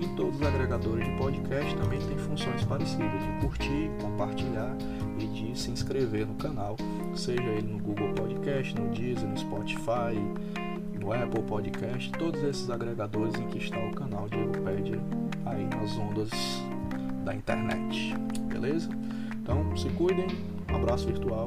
E 0.00 0.16
todos 0.16 0.40
os 0.40 0.46
agregadores 0.46 1.04
de 1.04 1.16
podcast 1.16 1.76
também 1.76 2.00
têm 2.00 2.18
funções 2.18 2.64
parecidas, 2.64 3.22
de 3.22 3.46
curtir, 3.46 3.90
compartilhar 4.00 4.76
e 5.18 5.26
de 5.26 5.58
se 5.58 5.70
inscrever 5.70 6.26
no 6.26 6.34
canal, 6.34 6.76
seja 7.14 7.42
ele 7.42 7.72
no 7.72 7.78
Google 7.78 8.12
Podcast, 8.14 8.74
no 8.74 8.88
Deezer, 8.88 9.28
no 9.28 9.38
Spotify, 9.38 10.16
no 10.98 11.12
Apple 11.12 11.42
Podcast, 11.42 12.10
todos 12.12 12.42
esses 12.42 12.70
agregadores 12.70 13.34
em 13.34 13.46
que 13.48 13.58
está 13.58 13.78
o 13.78 13.90
canal 13.92 14.28
de 14.28 14.38
Edupédia 14.38 14.98
aí 15.44 15.66
nas 15.66 15.96
ondas 15.96 16.30
da 17.24 17.34
internet. 17.34 18.14
Beleza? 18.48 18.88
Então 19.42 19.76
se 19.76 19.88
cuidem, 19.90 20.26
um 20.70 20.76
abraço 20.76 21.06
virtual 21.06 21.46